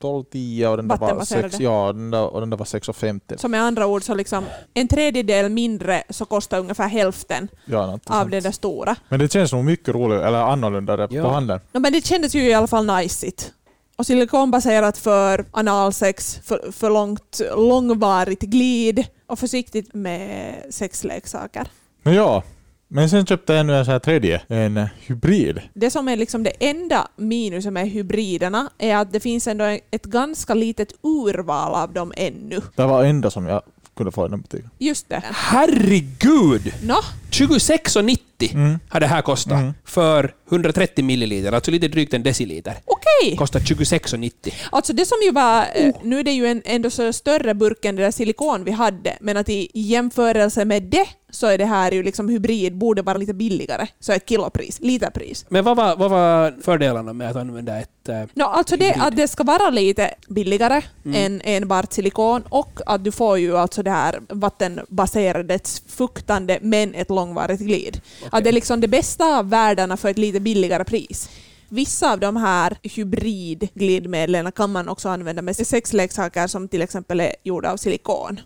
12 0.02 0.24
10 0.24 0.68
och 0.68 0.78
den 0.78 0.88
där 0.88 0.98
var 0.98 1.08
Vattenbaserade. 1.08 1.50
6, 1.50 1.60
ja, 1.63 1.94
den 1.94 2.12
där, 2.12 2.24
och 2.34 2.39
den 2.39 2.50
där 2.50 2.58
var 2.58 2.66
6,50. 2.66 3.38
Så 3.38 3.48
med 3.48 3.62
andra 3.62 3.88
ord 3.88 4.04
så 4.04 4.13
liksom 4.13 4.46
en 4.74 4.88
tredjedel 4.88 5.50
mindre 5.52 6.04
så 6.10 6.26
kostar 6.26 6.60
ungefär 6.60 6.88
hälften 6.88 7.48
Ja, 7.66 8.00
av 8.06 8.30
det 8.30 8.39
där 8.39 8.52
stora. 8.52 8.96
Men 9.10 9.20
det 9.20 9.32
känns 9.32 9.54
nog 9.54 9.66
mycket 9.66 9.96
roligare, 9.96 10.28
eller 10.28 10.39
annorlunda 10.42 11.08
Ja. 11.12 11.24
på 11.24 11.30
handen. 11.30 11.60
No, 11.72 11.80
men 11.80 11.94
det 11.94 12.06
kändes 12.06 12.36
ju 12.36 12.44
i 12.50 12.54
alla 12.54 12.68
fall 12.68 12.86
najsigt. 12.86 13.52
Och 13.96 14.06
silikonbaserat 14.06 14.98
för 14.98 15.46
analsex, 15.52 16.40
för, 16.44 16.72
för 16.72 16.90
långt, 16.90 17.42
långvarigt 17.56 18.42
glid 18.42 19.06
och 19.28 19.40
försiktigt 19.40 19.94
med 19.94 20.56
sexleksaker. 20.70 21.68
Men 22.04 22.14
ja, 22.14 22.44
men 22.88 23.10
sen 23.10 23.26
köpte 23.26 23.54
jag 23.54 23.60
ännu 23.60 23.76
en 23.76 23.86
sån 23.86 23.92
här 23.92 24.00
tredje, 24.00 24.42
en 24.48 24.88
hybrid. 25.08 25.62
Det 25.74 25.92
som 25.92 26.08
är 26.08 26.16
liksom 26.16 26.44
det 26.44 26.54
enda 26.60 27.08
minuset 27.16 27.74
med 27.74 27.90
hybriderna 27.90 28.70
är 28.78 28.96
att 28.96 29.12
det 29.12 29.20
finns 29.20 29.48
ändå 29.48 29.78
ett 29.92 30.06
ganska 30.06 30.54
litet 30.54 30.94
urval 31.04 31.74
av 31.74 31.94
dem 31.94 32.14
ännu. 32.18 32.62
Det 32.76 32.86
var 32.86 33.04
enda 33.04 33.32
som 33.32 33.46
jag 33.46 33.62
kunde 33.98 34.12
få 34.12 34.26
i 34.26 34.30
den 34.30 34.42
butiken. 34.42 34.70
Just 34.80 35.10
det. 35.10 35.22
Herregud! 35.34 36.74
Nå, 36.84 36.96
26,90 37.32 38.54
Mm. 38.54 38.80
har 38.90 39.00
det 39.00 39.08
här 39.08 39.22
kostat 39.22 39.60
Mm. 39.60 39.74
för 39.86 40.34
130 40.52 41.04
milliliter, 41.06 41.52
alltså 41.52 41.72
lite 41.72 41.88
drygt 41.88 42.14
en 42.14 42.24
deciliter. 42.24 42.78
okej! 42.86 43.38
Kostar 43.38 43.60
26,90. 43.60 44.54
Alltså 44.72 44.94
det 44.94 45.06
som 45.06 45.18
ju 45.26 45.32
var, 45.32 45.66
eh, 45.76 45.92
nu 46.04 46.20
är 46.20 46.24
det 46.24 46.32
ju 46.32 46.48
en 46.48 46.62
ändå 46.66 46.90
så 46.90 47.14
större 47.14 47.54
burk 47.54 47.86
än 47.86 47.96
det 47.96 48.04
där 48.04 48.12
silikon 48.12 48.64
vi 48.64 48.72
hade, 48.72 49.18
men 49.22 49.38
att 49.38 49.50
i 49.50 49.70
jämförelse 49.74 50.66
med 50.66 50.84
det 50.84 51.06
så 51.34 51.48
är 51.48 51.58
det 51.58 51.65
här 51.65 51.91
ju 51.91 52.04
liksom 52.04 52.30
hybrid, 52.30 52.76
borde 52.78 53.02
vara 53.02 53.17
lite 53.17 53.34
billigare. 53.34 53.88
Så 54.00 54.12
ett 54.12 54.30
kilopris, 54.30 54.80
literpris. 54.82 55.46
Men 55.50 55.63
vad 55.63 55.78
var, 55.78 55.96
vad 55.96 56.12
var 56.12 56.54
fördelarna 56.62 57.13
med 57.13 57.30
att 57.30 57.36
använda 57.36 57.80
ett... 57.80 58.10
eh, 58.10 58.22
No, 58.34 58.43
alltså 58.43 58.78
det, 58.78 58.86
Hybrid. 58.86 59.04
att 59.04 59.15
det 59.15 59.28
ska 59.28 59.43
vara 59.43 59.69
lite 59.69 60.13
billigare 60.30 60.82
Mm. 61.06 61.26
än 61.26 61.41
enbart 61.43 61.93
silikon 61.93 62.43
och 62.50 62.80
att 62.86 63.04
du 63.04 63.12
får 63.12 63.38
ju 63.39 63.58
alltså 63.58 63.84
det 63.84 63.91
här 63.91 64.19
vattenbaserade, 64.30 65.60
fuktande 65.88 66.60
men 66.62 66.96
ett 66.96 67.10
långvarigt 67.10 67.60
glid. 67.62 68.02
Att 68.30 68.43
det 68.43 68.50
är 68.50 68.54
liksom 68.54 68.82
det 68.82 68.88
bästa 68.88 69.38
av 69.39 69.50
världarna 69.50 69.98
för 69.98 70.10
ett 70.10 70.17
lite 70.17 70.39
billigare 70.39 70.84
pris. 70.84 71.30
Vissa 71.69 72.12
av 72.13 72.19
de 72.19 72.36
här 72.38 72.78
hybridglidmedlen 72.84 74.52
kan 74.52 74.72
man 74.72 74.89
också 74.89 75.10
använda 75.10 75.41
med 75.41 75.56
sexleksaker 75.56 76.48
som 76.48 76.67
till 76.67 76.82
exempel 76.82 77.19
är 77.19 77.36
gjorda 77.43 77.72
av 77.72 77.78
silikon. 77.78 78.39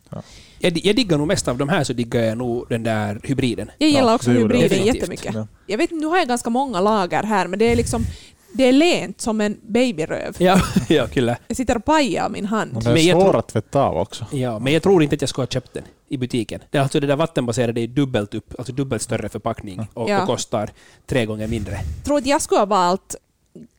Jag, 0.59 0.77
jag 0.85 0.95
diggar 0.95 1.17
nog 1.17 1.27
mest 1.27 1.47
av 1.47 1.57
de 1.57 1.69
här 1.69 1.83
så 1.83 1.93
diggar 1.93 2.21
jag 2.21 2.37
nog 2.37 2.65
den 2.69 2.83
där 2.83 3.19
hybriden. 3.23 3.71
Jag 3.77 3.89
gillar 3.89 4.01
Ja, 4.07 4.15
också 4.15 4.29
det 4.29 4.35
jag. 4.35 4.41
hybriden 4.41 4.69
Definitivt. 4.69 4.95
jättemycket. 4.95 5.33
Ja. 5.35 5.47
Jag 5.67 5.77
vet, 5.77 5.91
nu 5.91 6.05
har 6.05 6.17
jag 6.17 6.27
ganska 6.27 6.49
många 6.49 6.81
lager 6.81 7.23
här 7.23 7.47
men 7.47 7.59
det 7.59 7.65
är 7.65 7.75
liksom 7.75 8.03
det 8.53 8.63
är 8.63 8.71
lent 8.71 9.21
som 9.21 9.41
en 9.41 9.57
babyröv. 9.67 10.35
Ja, 10.37 10.61
ja 10.89 11.07
kyllä. 11.07 11.37
Jag 11.47 11.57
sitter 11.57 11.75
och 11.77 11.85
pajar 11.85 12.29
min 12.29 12.45
hand. 12.45 12.77
Är 12.87 12.93
Men 12.93 13.05
jag 13.05 13.21
svår 13.21 13.21
tror- 13.31 13.39
att 13.39 13.47
tvätta 13.47 13.81
av 13.83 13.97
också. 13.97 14.25
Ja, 14.31 14.59
men 14.59 14.73
jag 14.73 14.83
tror 14.83 15.03
inte 15.03 15.15
att 15.15 15.21
jag 15.21 15.29
skulle 15.29 15.43
ha 15.43 15.47
köpt 15.49 15.73
den 15.73 15.83
i 16.09 16.17
butiken. 16.17 16.61
Det, 16.71 16.77
är 16.77 16.81
alltså 16.81 16.99
det 16.99 17.07
där 17.07 17.15
vattenbaserade 17.15 17.81
är 17.81 17.87
dubbelt 17.87 18.33
upp, 18.33 18.53
alltså 18.57 18.73
dubbelt 18.73 19.01
större 19.01 19.29
förpackning 19.29 19.87
och, 19.93 20.09
Ja. 20.09 20.21
och 20.21 20.27
kostar 20.27 20.69
tre 21.07 21.25
gånger 21.25 21.47
mindre. 21.47 21.71
Jag 21.73 22.05
tror 22.05 22.17
att 22.17 22.25
jag 22.25 22.41
skulle 22.41 22.59
ha 22.61 22.65
valt 22.65 23.15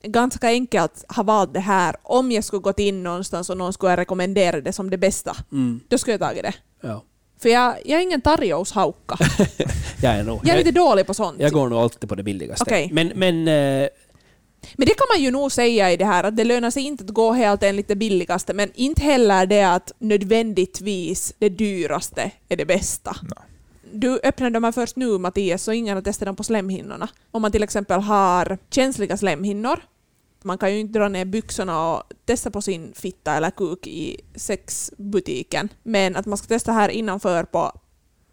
ganska 0.03 0.47
enkelt 0.49 1.05
ha 1.09 1.23
valt 1.23 1.55
det 1.55 1.61
här 1.61 1.97
om 2.03 2.33
jag 2.33 2.45
skulle 2.45 2.61
gått 2.61 2.79
in 2.79 3.03
någonstans 3.03 3.51
och 3.51 3.57
någon 3.57 3.73
skulle 3.73 3.97
rekommendera 3.97 4.61
det 4.61 4.73
som 4.73 4.91
det 4.91 4.99
bästa. 4.99 5.37
Mm. 5.53 5.81
Då 5.88 5.99
skulle 5.99 6.12
jag 6.14 6.21
tagit 6.21 6.43
det. 6.43 6.55
Ja. 6.81 7.05
För 7.43 7.49
jag, 7.49 7.75
jag 7.85 7.99
är 7.99 8.03
ingen 8.03 8.21
Tarjous-haukka. 8.21 9.17
Jag 10.03 10.14
är 10.14 10.25
nog... 10.25 10.41
Jag 10.45 10.55
är 10.55 10.59
lite 10.59 10.71
dålig 10.71 11.07
på 11.07 11.14
sånt. 11.14 11.41
jag 11.41 11.53
går 11.53 11.69
nog 11.69 11.79
alltid 11.79 12.09
på 12.09 12.14
det 12.14 12.23
billigaste. 12.23 12.64
Okej. 12.64 12.88
Men, 12.93 13.12
men 13.14 13.49
eh, 13.49 13.88
Men 14.77 14.87
det 14.87 14.95
kan 14.95 15.07
man 15.14 15.23
ju 15.25 15.31
nog 15.31 15.53
säga 15.53 15.93
i 15.93 15.97
det 15.97 16.05
här 16.05 16.25
att 16.25 16.37
det 16.37 16.45
lönar 16.45 16.71
sig 16.71 16.83
inte 16.83 17.05
att 17.05 17.11
gå 17.11 17.33
helt 17.33 17.62
enligt 17.62 17.88
det 17.88 17.97
billigaste 17.97 18.55
men 18.55 18.71
inte 18.75 19.03
heller 19.03 19.47
det 19.47 19.62
att 19.62 19.93
nödvändigtvis 19.99 21.35
det 21.38 21.49
dyraste 21.49 22.31
är 22.49 22.57
det 22.57 22.64
bästa. 22.64 23.17
Nej. 23.23 23.48
Du 23.92 24.20
öppnade 24.22 24.51
de 24.51 24.64
här 24.64 24.72
först 24.72 24.96
nu 24.96 25.18
Mattias 25.18 25.62
så 25.62 25.72
ingen 25.72 25.96
har 25.96 26.03
testat 26.03 26.27
dem 26.27 26.37
på 26.37 26.44
slemhinnorna. 26.44 27.09
Om 27.31 27.42
man 27.42 27.53
till 27.53 27.62
exempel 27.62 28.01
har 28.01 28.59
känsliga 28.70 29.16
slemhinnor 29.16 29.81
man 30.44 30.59
kan 30.59 30.72
ju 30.72 30.81
inte 30.81 30.98
dra 30.98 31.09
ner 31.09 31.24
byxorna 31.24 31.88
och 31.88 32.03
testa 32.24 32.51
på 32.51 32.62
sin 32.62 32.92
fitta 32.94 33.35
eller 33.35 33.51
kuk 33.51 33.87
i 33.87 34.20
sexbutiken. 34.35 35.68
Men 35.83 36.16
att 36.16 36.27
man 36.27 36.38
ska 36.38 36.46
testa 36.46 36.72
här 36.72 36.88
innanför, 36.88 37.44
på, 37.44 37.72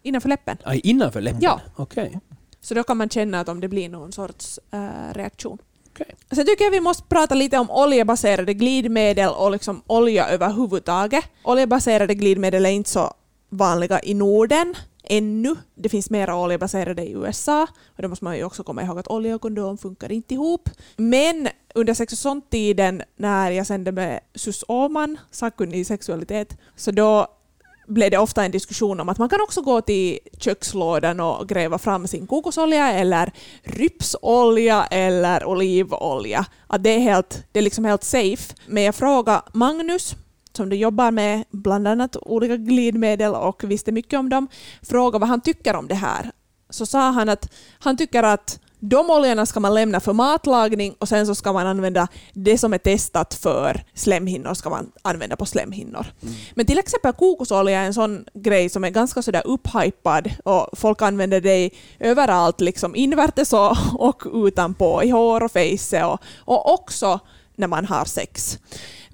innanför 0.02 0.28
läppen. 0.28 0.56
aj, 0.64 0.80
innanför 0.84 1.20
läppen? 1.20 1.40
Ja. 1.42 1.60
Okej. 1.76 2.20
Så 2.60 2.74
då 2.74 2.82
kan 2.82 2.96
man 2.96 3.08
känna 3.08 3.40
att 3.40 3.48
om 3.48 3.60
det 3.60 3.68
blir 3.68 3.88
någon 3.88 4.12
sorts 4.12 4.60
eh, 4.70 5.14
reaktion. 5.14 5.58
Okej. 5.92 6.14
Sen 6.30 6.46
tycker 6.46 6.64
jag 6.64 6.70
vi 6.70 6.80
måste 6.80 7.02
prata 7.02 7.34
lite 7.34 7.58
om 7.58 7.70
oljebaserade 7.70 8.54
glidmedel 8.54 9.30
och 9.30 9.50
liksom 9.50 9.82
olja 9.86 10.28
överhuvudtaget. 10.28 11.24
Oljebaserade 11.42 12.14
glidmedel 12.14 12.66
är 12.66 12.70
inte 12.70 12.90
så 12.90 13.14
vanliga 13.48 14.00
i 14.02 14.14
Norden 14.14 14.74
ännu. 15.06 15.56
Det 15.74 15.88
finns 15.88 16.10
mera 16.10 16.36
oljebaserade 16.36 17.02
i 17.02 17.12
USA. 17.12 17.66
Och 17.96 18.02
då 18.02 18.08
måste 18.08 18.24
man 18.24 18.36
ju 18.36 18.44
också 18.44 18.62
komma 18.62 18.82
ihåg 18.82 18.98
att 18.98 19.08
olja 19.08 19.34
och 19.34 19.40
kondom 19.40 19.78
funkar 19.78 20.12
inte 20.12 20.34
ihop. 20.34 20.70
Men 20.96 21.48
under 21.74 21.94
sex 21.94 22.12
och 22.12 22.18
sånt-tiden 22.18 23.02
när 23.16 23.50
jag 23.50 23.66
sände 23.66 23.92
med 23.92 24.20
Sus 24.34 24.64
Åman, 24.68 25.18
sakkunnig 25.30 25.78
i 25.78 25.84
sexualitet, 25.84 26.56
så 26.76 26.90
då 26.90 27.26
blev 27.86 28.10
det 28.10 28.18
ofta 28.18 28.44
en 28.44 28.50
diskussion 28.50 29.00
om 29.00 29.08
att 29.08 29.18
man 29.18 29.28
kan 29.28 29.40
också 29.40 29.62
gå 29.62 29.80
till 29.80 30.18
kökslådan 30.38 31.20
och 31.20 31.48
gräva 31.48 31.78
fram 31.78 32.08
sin 32.08 32.26
kokosolja 32.26 32.92
eller 32.92 33.32
rypsolja 33.62 34.86
eller 34.86 35.44
olivolja. 35.44 36.46
Att 36.66 36.82
det 36.82 36.90
är, 36.90 36.98
helt, 36.98 37.44
det 37.52 37.58
är 37.58 37.62
liksom 37.62 37.84
helt 37.84 38.04
safe. 38.04 38.54
Men 38.66 38.82
jag 38.82 38.94
frågade 38.94 39.42
Magnus, 39.52 40.16
som 40.56 40.68
du 40.68 40.76
jobbar 40.76 41.10
med 41.10 41.44
bland 41.50 41.88
annat 41.88 42.16
olika 42.16 42.56
glidmedel 42.56 43.34
och 43.34 43.64
visste 43.64 43.92
mycket 43.92 44.18
om 44.18 44.28
dem, 44.28 44.48
frågade 44.82 45.20
vad 45.20 45.28
han 45.28 45.40
tycker 45.40 45.76
om 45.76 45.88
det 45.88 45.94
här. 45.94 46.30
Så 46.70 46.86
sa 46.86 47.10
han 47.10 47.28
att 47.28 47.52
han 47.78 47.96
tycker 47.96 48.22
att 48.22 48.60
de 48.78 49.10
oljorna 49.10 49.46
ska 49.46 49.60
man 49.60 49.74
lämna 49.74 50.00
för 50.00 50.12
matlagning 50.12 50.94
och 50.98 51.08
sen 51.08 51.26
så 51.26 51.34
ska 51.34 51.52
man 51.52 51.66
använda 51.66 52.08
det 52.32 52.58
som 52.58 52.72
är 52.72 52.78
testat 52.78 53.34
för 53.34 53.84
slemhinnor 53.94 54.54
ska 54.54 54.70
man 54.70 54.92
använda 55.02 55.36
på 55.36 55.46
slemhinnor. 55.46 56.06
Men 56.54 56.66
till 56.66 56.78
exempel 56.78 57.12
kokosolja 57.12 57.80
är 57.80 57.86
en 57.86 57.94
sån 57.94 58.24
grej 58.34 58.68
som 58.68 58.84
är 58.84 58.90
ganska 58.90 59.22
sådär 59.22 59.42
upphypad 59.44 60.30
och 60.44 60.78
folk 60.78 61.02
använder 61.02 61.40
det 61.40 61.70
överallt, 61.98 62.60
liksom 62.60 62.96
invärtes 62.96 63.52
och, 63.52 63.76
och 63.94 64.22
utanpå, 64.46 65.02
i 65.02 65.10
hår 65.10 65.42
och 65.42 65.52
face 65.52 66.04
och, 66.04 66.20
och 66.38 66.74
också 66.74 67.20
när 67.56 67.66
man 67.66 67.84
har 67.84 68.04
sex. 68.04 68.58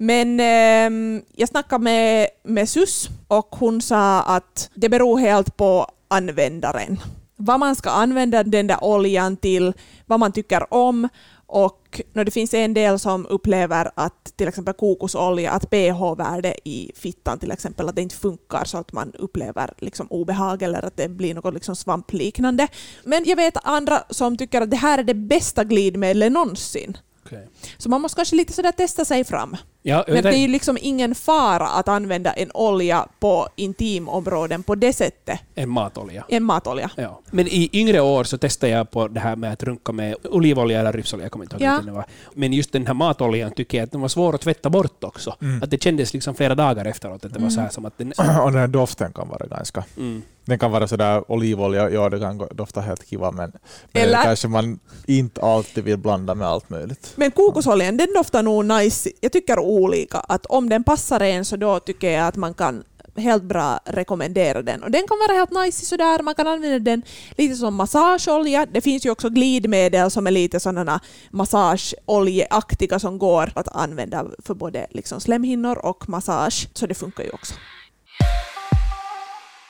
Men 0.03 0.39
ehm, 0.39 1.21
jag 1.35 1.49
snackade 1.49 1.83
med, 1.83 2.27
med 2.43 2.69
SUS 2.69 3.09
och 3.27 3.47
hon 3.55 3.81
sa 3.81 4.21
att 4.21 4.69
det 4.73 4.89
beror 4.89 5.17
helt 5.17 5.57
på 5.57 5.87
användaren. 6.07 6.99
Vad 7.35 7.59
man 7.59 7.75
ska 7.75 7.89
använda 7.89 8.43
den 8.43 8.67
där 8.67 8.83
oljan 8.83 9.37
till, 9.37 9.73
vad 10.05 10.19
man 10.19 10.31
tycker 10.31 10.73
om 10.73 11.09
och 11.47 12.01
när 12.13 12.25
det 12.25 12.31
finns 12.31 12.53
en 12.53 12.73
del 12.73 12.99
som 12.99 13.25
upplever 13.25 13.91
att 13.95 14.37
till 14.37 14.47
exempel 14.47 14.73
kokosolja, 14.73 15.51
att 15.51 15.69
pH-värde 15.69 16.55
i 16.63 16.91
fittan 16.95 17.39
till 17.39 17.51
exempel, 17.51 17.89
att 17.89 17.95
det 17.95 18.01
inte 18.01 18.15
funkar 18.15 18.65
så 18.65 18.77
att 18.77 18.93
man 18.93 19.11
upplever 19.13 19.73
liksom 19.77 20.07
obehag 20.07 20.61
eller 20.61 20.85
att 20.85 20.97
det 20.97 21.09
blir 21.09 21.33
något 21.33 21.53
liksom 21.53 21.75
svampliknande. 21.75 22.67
Men 23.03 23.23
jag 23.25 23.35
vet 23.35 23.57
andra 23.63 24.03
som 24.09 24.37
tycker 24.37 24.61
att 24.61 24.71
det 24.71 24.77
här 24.77 24.97
är 24.97 25.03
det 25.03 25.13
bästa 25.13 25.63
glidmedlet 25.63 26.31
någonsin. 26.31 26.97
Okej. 27.25 27.47
Så 27.77 27.89
man 27.89 28.01
måste 28.01 28.15
kanske 28.15 28.35
lite 28.35 28.53
sådär 28.53 28.71
testa 28.71 29.05
sig 29.05 29.23
fram. 29.23 29.57
Ja, 29.85 30.03
Men 30.07 30.23
det 30.23 30.29
är 30.29 30.37
ju 30.37 30.47
liksom 30.47 30.77
ingen 30.81 31.15
fara 31.15 31.67
att 31.67 31.87
använda 31.87 32.33
en 32.33 32.51
olja 32.53 33.07
på 33.19 33.47
intimområden 33.55 34.63
på 34.63 34.75
det 34.75 34.93
sättet. 34.93 35.39
en 35.55 35.69
matolja. 35.69 36.25
En 36.29 36.43
matolja. 36.43 36.89
Ja. 36.95 37.19
Men 37.31 37.47
i 37.47 37.69
yngre 37.73 38.01
år 38.01 38.23
så 38.23 38.37
testade 38.37 38.71
jag 38.73 38.91
på 38.91 39.07
det 39.07 39.19
här 39.19 39.35
med 39.35 39.53
att 39.53 39.63
runka 39.63 39.91
med 39.91 40.15
olivolja 40.23 40.79
eller 40.79 40.93
rypsolja, 40.93 41.25
jag 41.25 41.31
kommer 41.31 41.45
inte 41.45 41.55
ihåg 41.55 41.61
Ja. 41.63 41.71
vilken 41.71 41.85
det 41.85 41.91
var. 41.91 42.05
Men 42.33 42.53
just 42.53 42.71
den 42.71 42.87
här 42.87 42.93
matoljan 42.93 43.51
tycker 43.51 43.77
jag 43.77 43.85
att 43.85 43.91
den 43.91 44.01
var 44.01 44.07
svår 44.07 44.35
att 44.35 44.41
tvätta 44.41 44.69
bort 44.69 45.03
också. 45.03 45.35
Mm. 45.41 45.63
Att 45.63 45.71
det 45.71 45.83
kändes 45.83 46.13
liksom 46.13 46.35
flera 46.35 46.55
dagar 46.55 46.85
efteråt 46.85 47.25
att 47.25 47.33
det 47.33 47.39
var 47.39 47.49
så 47.49 47.61
här 47.61 47.69
som 47.69 47.85
att 47.85 47.97
den... 47.97 48.13
Och 48.43 48.51
den 48.51 48.59
här 48.61 48.67
doften 48.67 49.13
kan 49.13 49.29
vara 49.29 49.45
ganska... 49.45 49.83
Mm. 49.97 50.21
Den 50.45 50.59
kan 50.59 50.71
vara 50.71 50.87
sådär 50.87 51.31
olivolja, 51.31 51.89
ja 51.89 52.09
det 52.09 52.19
kan 52.19 52.47
dofta 52.51 52.81
helt 52.81 53.09
kiva 53.09 53.31
men, 53.31 53.51
men 53.91 54.03
Eller- 54.03 54.23
kanske 54.23 54.47
man 54.47 54.79
inte 55.07 55.41
alltid 55.41 55.83
vill 55.83 55.97
blanda 55.97 56.35
med 56.35 56.47
allt 56.47 56.69
möjligt. 56.69 57.13
Men 57.15 57.31
kokosoljan 57.31 57.97
den 57.97 58.13
doftar 58.13 58.43
nog 58.43 58.65
nice. 58.65 59.09
Jag 59.21 59.31
tycker 59.31 59.59
olika. 59.59 60.17
Att 60.17 60.45
om 60.45 60.69
den 60.69 60.83
passar 60.83 61.19
en 61.19 61.45
så 61.45 61.55
då 61.55 61.79
tycker 61.79 62.11
jag 62.11 62.27
att 62.27 62.35
man 62.35 62.53
kan 62.53 62.83
helt 63.15 63.43
bra 63.43 63.79
rekommendera 63.85 64.61
den. 64.61 64.83
Och 64.83 64.91
den 64.91 65.07
kan 65.07 65.17
vara 65.27 65.37
helt 65.37 65.51
nice 65.51 65.85
sådär. 65.85 66.23
Man 66.23 66.35
kan 66.35 66.47
använda 66.47 66.79
den 66.79 67.01
lite 67.37 67.55
som 67.55 67.75
massageolja. 67.75 68.65
Det 68.65 68.81
finns 68.81 69.05
ju 69.05 69.09
också 69.09 69.29
glidmedel 69.29 70.11
som 70.11 70.27
är 70.27 70.31
lite 70.31 70.59
sådana 70.59 70.99
massageoljeaktiga 71.31 72.99
som 72.99 73.17
går 73.17 73.51
att 73.55 73.67
använda 73.75 74.25
för 74.45 74.53
både 74.53 74.87
liksom 74.89 75.19
slemhinnor 75.19 75.77
och 75.77 76.09
massage. 76.09 76.67
Så 76.73 76.87
det 76.87 76.93
funkar 76.93 77.23
ju 77.23 77.29
också. 77.29 77.53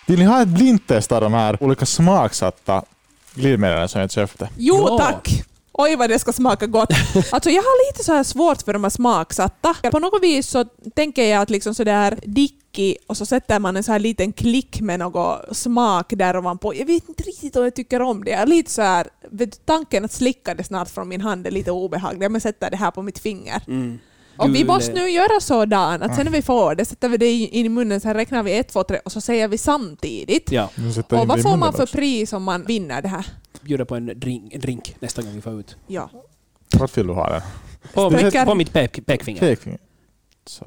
Vill 0.05 0.19
ni 0.19 0.25
ha 0.25 0.41
ett 0.41 0.47
blindtest 0.47 1.11
av 1.11 1.21
de 1.21 1.33
här 1.33 1.63
olika 1.63 1.85
smaksatta 1.85 2.83
glidmedlen 3.35 3.89
som 3.89 4.01
jag 4.01 4.11
köpte? 4.11 4.49
Jo 4.57 4.75
Ja. 4.89 4.97
tack! 4.97 5.43
Oj 5.75 5.95
vad 5.95 6.09
det 6.09 6.19
ska 6.19 6.33
smaka 6.33 6.67
gott. 6.67 6.89
Alltså 7.31 7.49
jag 7.49 7.61
har 7.63 7.91
lite 7.91 8.03
så 8.03 8.13
här 8.13 8.23
svårt 8.23 8.61
för 8.61 8.73
de 8.73 8.83
här 8.83 8.89
smaksatta. 8.89 9.73
På 9.91 9.99
något 9.99 10.23
vis 10.23 10.47
så 10.47 10.65
tänker 10.95 11.23
jag 11.23 11.41
att 11.41 11.49
liksom 11.49 11.75
sådär 11.75 12.19
Dicky 12.25 12.95
och 13.07 13.17
så 13.17 13.25
sätter 13.25 13.59
man 13.59 13.77
en 13.77 13.83
så 13.83 13.91
här 13.91 13.99
liten 13.99 14.33
klick 14.33 14.81
med 14.81 14.99
någon 14.99 15.37
smak 15.55 16.05
där 16.09 16.37
ovanpå. 16.37 16.75
Jag 16.75 16.85
vet 16.85 17.09
inte 17.09 17.23
riktigt 17.23 17.55
om 17.55 17.63
jag 17.63 17.75
tycker 17.75 18.01
om 18.01 18.23
det. 18.23 18.31
Jag 18.31 18.41
är 18.41 18.45
lite 18.45 18.71
så 18.71 18.81
här, 18.81 19.07
vet 19.29 19.51
du, 19.51 19.57
tanken 19.65 20.05
att 20.05 20.11
slicka 20.11 20.55
det 20.55 20.63
snart 20.63 20.89
från 20.89 21.09
min 21.09 21.21
hand 21.21 21.47
är 21.47 21.51
lite 21.51 21.71
obehaglig. 21.71 22.31
Men 22.31 22.41
sätter 22.41 22.69
det 22.69 22.77
här 22.77 22.91
på 22.91 23.01
mitt 23.01 23.19
finger. 23.19 23.61
Mm. 23.67 23.99
Och 24.37 24.55
vi 24.55 24.63
måste 24.63 24.93
nu 24.93 25.09
göra 25.09 25.39
sådan 25.39 26.01
att 26.03 26.15
sen 26.15 26.25
när 26.25 26.31
vi 26.31 26.41
får 26.41 26.75
det 26.75 26.85
sätter 26.85 27.09
vi 27.09 27.17
det 27.17 27.31
in 27.31 27.65
i 27.65 27.69
munnen, 27.69 28.01
sen 28.01 28.13
räknar 28.13 28.43
vi 28.43 28.57
ett, 28.57 28.67
två, 28.67 28.83
tre 28.83 28.99
och 29.05 29.11
så 29.11 29.21
säger 29.21 29.47
vi 29.47 29.57
samtidigt. 29.57 30.51
Ja, 30.51 30.69
Och 31.09 31.27
vad 31.27 31.41
får 31.41 31.57
man 31.57 31.73
för 31.73 31.85
pris 31.85 32.33
om 32.33 32.43
man 32.43 32.63
vinner 32.65 33.01
det 33.01 33.07
här? 33.07 33.25
bjuda 33.61 33.85
på 33.85 33.95
en 33.95 34.19
drink, 34.19 34.53
en 34.53 34.61
drink 34.61 34.95
nästa 34.99 35.21
gång 35.21 35.33
vi 35.35 35.41
får 35.41 35.59
ut. 35.59 35.75
Ja. 35.87 36.09
Vart 36.75 36.97
vill 36.97 37.07
du 37.07 37.13
ha 37.13 37.29
den? 37.29 37.41
På, 37.93 38.09
mitt, 38.09 38.45
på 38.45 38.55
mitt 38.55 38.73
pek, 38.73 39.05
pekfinger. 39.05 39.39
Pekfinger. 39.39 39.79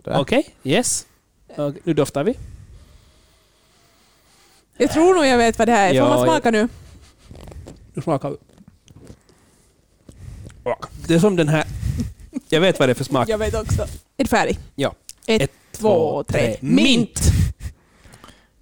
Okej, 0.05 0.55
yes. 0.64 1.07
Och 1.57 1.74
nu 1.85 1.94
doftar 1.94 2.24
vi. 2.24 2.35
Jag 4.76 4.90
tror 4.90 5.14
nog 5.14 5.26
jag 5.26 5.38
vet 5.38 5.59
vad 5.59 5.68
det 5.68 5.72
här 5.72 5.85
är. 5.85 5.88
Får 5.88 5.96
Ja, 5.96 6.09
man 6.09 6.24
smaka 6.24 6.50
nu? 6.50 6.68
Nu 7.94 8.02
smakar 8.02 8.31
vi. 8.31 8.37
Det 11.09 11.14
är 11.14 11.18
som 11.18 11.37
den 11.37 11.48
här... 11.48 11.64
Jag 12.48 12.61
vet 12.61 12.78
vad 12.78 12.88
det 12.88 12.92
är 12.92 12.94
för 12.94 13.04
smak. 13.04 13.28
Jag 13.28 13.38
vet 13.38 13.54
också. 13.54 13.82
Är 14.16 14.24
du 14.24 14.28
färdig? 14.28 14.59
Ja. 14.74 14.94
Ett, 15.26 15.42
Ett, 15.42 15.50
två, 15.72 16.24
tre. 16.24 16.56
Mint! 16.61 16.82
Mint! 16.87 17.20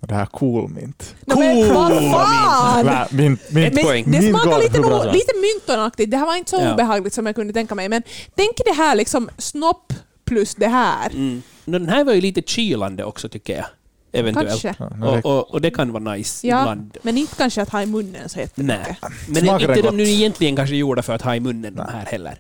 Det 0.01 0.14
här 0.14 0.27
cool 0.27 0.68
mint. 0.70 1.14
No, 1.27 1.38
men 1.38 1.57
Cool. 1.57 1.75
vad 1.75 1.92
fan! 2.11 2.87
Nej, 2.87 3.07
mint, 3.11 3.51
mint. 3.53 3.75
Men 3.75 3.85
poäng. 3.85 4.05
det 4.07 4.20
Mint 4.20 4.31
smakar 4.31 4.59
lite, 4.62 4.75
som 4.75 5.12
lite 5.12 5.33
myntonaktigt. 5.42 6.11
Det 6.11 6.16
här 6.16 6.27
var 6.27 6.37
inte 6.37 6.51
så 6.51 6.57
Ja. 6.57 6.73
obehagligt 6.75 7.14
som 7.14 7.27
jag 7.27 7.35
kunde 7.35 7.53
tänka 7.53 7.75
mig. 7.75 7.88
Men 7.88 8.03
tänk 8.35 8.51
det 8.64 8.73
här 8.73 8.94
liksom 8.97 9.31
snopp 9.38 9.92
plus 10.25 10.55
det 10.55 10.66
här. 10.68 11.11
Mm. 11.11 11.42
No, 11.64 11.73
den 11.79 11.88
här 11.88 12.05
var 12.05 12.12
ju 12.12 12.20
lite 12.20 12.42
kylande 12.42 13.05
också 13.05 13.29
tycker 13.29 13.57
jag. 13.57 13.64
Eventuellt. 14.12 14.62
Kanske. 14.62 14.85
Och, 15.07 15.27
och, 15.38 15.51
och 15.51 15.61
det 15.61 15.70
kan 15.70 15.92
vara 15.92 16.12
nice 16.14 16.47
Ja, 16.47 16.61
ibland. 16.61 16.97
men 17.03 17.18
inte 17.18 17.35
kanske 17.37 17.62
att 17.62 17.68
ha 17.70 17.83
i 17.83 17.87
munnen 17.87 18.29
så 18.29 18.38
jättemycket. 18.38 18.97
Nej. 19.03 19.11
Men 19.29 19.42
Smakar 19.42 19.68
inte 19.77 19.83
de 19.83 19.97
nu 19.97 20.03
egentligen 20.03 20.57
kanske 20.57 20.77
gjorda 20.77 21.03
för 21.03 21.12
att 21.12 21.23
ha 21.23 21.37
i 21.37 21.40
munnen 21.40 21.75
de 21.75 21.83
här 21.92 22.05
heller. 22.07 22.38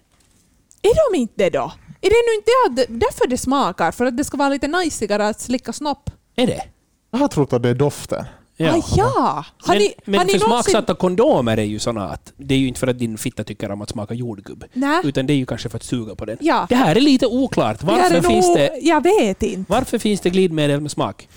Är 0.84 1.12
de 1.12 1.18
inte 1.18 1.34
det 1.36 1.50
då? 1.50 1.72
Är 2.00 2.10
det 2.10 2.14
nu 2.28 2.34
inte 2.36 2.82
det- 2.92 2.98
därför 3.06 3.26
det 3.26 3.38
smakar? 3.38 3.92
För 3.92 4.04
att 4.04 4.16
det 4.16 4.24
ska 4.24 4.36
vara 4.36 4.48
lite 4.48 4.68
najsigare 4.68 5.28
att 5.28 5.40
slicka 5.40 5.72
snopp? 5.72 6.10
Är 6.36 6.46
det? 6.46 6.62
Jag 7.10 7.18
har 7.18 7.28
trott 7.28 7.52
att 7.52 7.62
det 7.62 7.68
är 7.68 7.74
doften. 7.74 8.24
Ja. 8.56 8.72
Ah, 8.76 8.82
ja. 8.96 9.44
Har 9.58 9.74
men 9.74 9.78
ni, 9.78 9.94
men 10.04 10.20
har 10.20 10.26
för 10.26 10.38
någonsin... 10.38 10.72
smaksatta 10.72 10.94
kondomer 10.94 11.56
är 11.56 11.62
ju 11.62 11.78
såna 11.78 12.08
att 12.08 12.32
det 12.36 12.54
är 12.54 12.58
ju 12.58 12.68
inte 12.68 12.80
för 12.80 12.86
att 12.86 12.98
din 12.98 13.18
fitta 13.18 13.44
tycker 13.44 13.70
om 13.70 13.82
att 13.82 13.90
smaka 13.90 14.14
jordgubb. 14.14 14.64
Nej. 14.72 15.00
Utan 15.04 15.26
det 15.26 15.32
är 15.32 15.36
ju 15.36 15.46
kanske 15.46 15.68
för 15.68 15.76
att 15.76 15.82
suga 15.82 16.14
på 16.14 16.24
den. 16.24 16.36
Ja. 16.40 16.66
Det 16.68 16.74
här 16.74 16.96
är 16.96 17.00
lite 17.00 17.26
oklart. 17.26 17.80
Det 17.80 17.86
Varför 17.86 18.14
är 18.16 18.20
finns, 18.22 18.46
nog- 18.46 18.56
det, 18.56 18.78
Jag 18.82 19.02
vet 19.02 19.42
inte. 19.42 19.72
varför 19.72 19.98
finns 19.98 20.20
det 20.20 20.30
glidmedel 20.30 20.80
med 20.80 20.90
smak? 20.90 21.28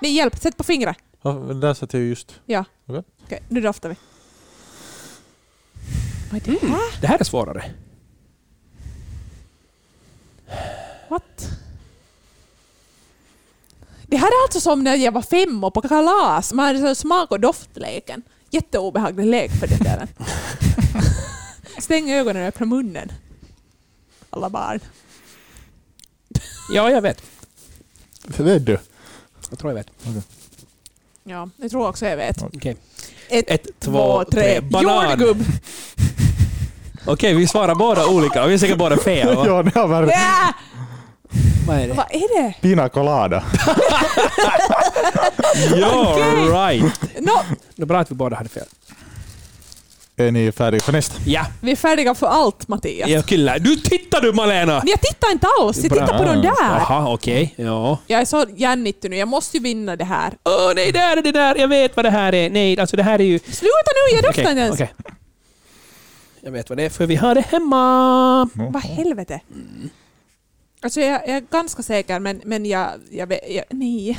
Ni 0.00 0.08
hjälp, 0.08 0.38
sätt 0.38 0.56
på 0.56 0.64
fingret. 0.64 0.96
Ja, 1.22 1.30
där 1.32 1.74
satt 1.74 1.92
jag 1.94 2.02
just. 2.02 2.40
Ja. 2.46 2.64
Okej. 2.88 3.02
Okej, 3.24 3.42
nu 3.48 3.60
doftar 3.60 3.88
vi. 3.88 3.96
Vad 6.32 6.48
är 6.48 6.52
det 6.52 6.62
Mm. 6.66 6.78
Det 7.00 7.06
här 7.06 7.18
är 7.20 7.24
svårare. 7.24 7.64
What? 11.08 11.48
Det 14.06 14.16
här 14.16 14.26
är 14.28 14.44
alltså 14.44 14.60
som 14.60 14.84
när 14.84 14.96
jag 14.96 15.12
var 15.12 15.22
fem 15.22 15.64
och 15.64 15.74
på 15.74 15.82
kalas. 15.82 16.52
Man 16.52 16.66
hade 16.66 16.78
så 16.78 16.94
smak 16.94 17.30
och 17.30 17.40
doftleken. 17.40 18.22
Jätteobehaglig 18.50 19.26
lek 19.26 19.50
för 19.50 19.66
den 19.66 19.78
där. 19.78 20.08
Stäng 21.80 22.10
ögonen 22.12 22.42
och 22.42 22.48
öppna 22.48 22.66
munnen. 22.66 23.12
Alla 24.30 24.50
barn. 24.50 24.80
Ja, 26.72 26.90
jag 26.90 27.02
vet. 27.02 27.22
Vet 28.26 28.66
du? 28.66 28.78
Jag 29.50 29.58
tror 29.58 29.70
jag 29.72 29.74
vet. 29.74 29.90
Ja, 31.24 31.48
jag 31.56 31.70
tror 31.70 31.88
också 31.88 32.06
jag 32.06 32.16
vet. 32.16 32.42
Okej, 32.42 32.76
Ett, 33.28 33.50
Ett, 33.50 33.80
två, 33.80 34.24
tre. 34.24 34.60
Banan. 34.60 35.10
Jordgubb! 35.10 35.44
Okej, 37.06 37.34
vi 37.34 37.46
svarar 37.46 37.74
båda 37.74 38.06
olika 38.06 38.46
vi 38.46 38.54
är 38.54 38.58
säkert 38.58 38.78
båda 38.78 38.96
fel. 38.96 39.36
Va? 39.36 39.44
Ja, 39.46 39.62
det 39.62 39.74
har 39.74 39.86
varit 39.88 40.10
Ja! 40.10 40.52
Vad 41.66 41.76
är 41.78 41.88
det? 41.88 41.94
Vad 41.94 42.06
är 42.10 42.42
det? 42.42 42.54
pina 42.60 42.88
colada. 42.88 43.42
Ja, 45.76 46.16
right. 46.52 47.00
Nå, 47.20 47.42
Det 47.76 47.82
är 47.82 47.86
bra 47.86 47.98
att 47.98 48.10
vi 48.10 48.14
båda 48.14 48.36
hade 48.36 48.48
fel. 48.48 48.64
Är 50.16 50.30
ni 50.30 50.52
färdiga 50.52 50.80
för 50.80 50.92
nästa? 50.92 51.14
Ja, 51.26 51.46
vi 51.60 51.72
är 51.72 51.76
färdiga 51.76 52.14
för 52.14 52.26
allt 52.26 52.68
Mattias. 52.68 53.08
ja 53.08 53.22
kyllä. 53.22 53.58
Du 53.58 53.76
tittar 53.76 54.20
du 54.20 54.32
Malena! 54.32 54.72
Men 54.78 54.88
jag 54.88 55.00
tittar 55.00 55.32
inte 55.32 55.46
alls, 55.60 55.76
jag 55.76 55.92
tittar 55.92 56.06
på 56.18 56.24
Bra. 56.24 56.32
de 56.32 56.42
där. 56.42 56.52
Jaha, 56.60 57.12
okej. 57.12 57.54
Ja. 57.56 57.98
Jag 58.06 58.20
är 58.20 58.24
så 58.24 58.46
jännittig 58.56 59.10
nu, 59.10 59.16
jag 59.16 59.28
måste 59.28 59.56
ju 59.56 59.62
vinna 59.62 59.96
det 59.96 60.04
här. 60.04 60.32
Åh 60.44 60.72
nej, 60.74 60.92
där 60.92 61.16
är 61.16 61.22
det 61.22 61.32
där. 61.32 61.54
Jag 61.58 61.68
vet 61.68 61.96
vad 61.96 62.04
det 62.04 62.10
här 62.10 62.34
är. 62.34 62.50
Nej, 62.50 62.80
alltså 62.80 62.96
det 62.96 63.02
här 63.02 63.18
är 63.20 63.24
ju... 63.24 63.38
Sluta 63.38 63.90
nu, 64.10 64.14
jag 64.16 64.24
doftar 64.24 64.42
Okej, 64.42 64.50
inte 64.50 64.62
ens. 64.62 64.74
okej. 64.74 64.92
Jag 66.44 66.52
vet 66.52 66.68
vad 66.68 66.78
det 66.78 66.84
är, 66.84 66.90
för 66.90 67.06
vi 67.06 67.16
har 67.16 67.34
det 67.34 67.40
hemma. 67.40 68.48
Vad 68.54 68.82
helvete? 68.82 69.40
Alltså 70.80 71.00
jag, 71.00 71.20
jag 71.28 71.36
är 71.36 71.40
ganska 71.40 71.82
säker, 71.82 72.18
men, 72.18 72.40
men 72.44 72.66
jag, 72.66 72.88
jag 73.10 73.26
vet... 73.26 73.40
Jag, 73.50 73.64
nej. 73.70 74.18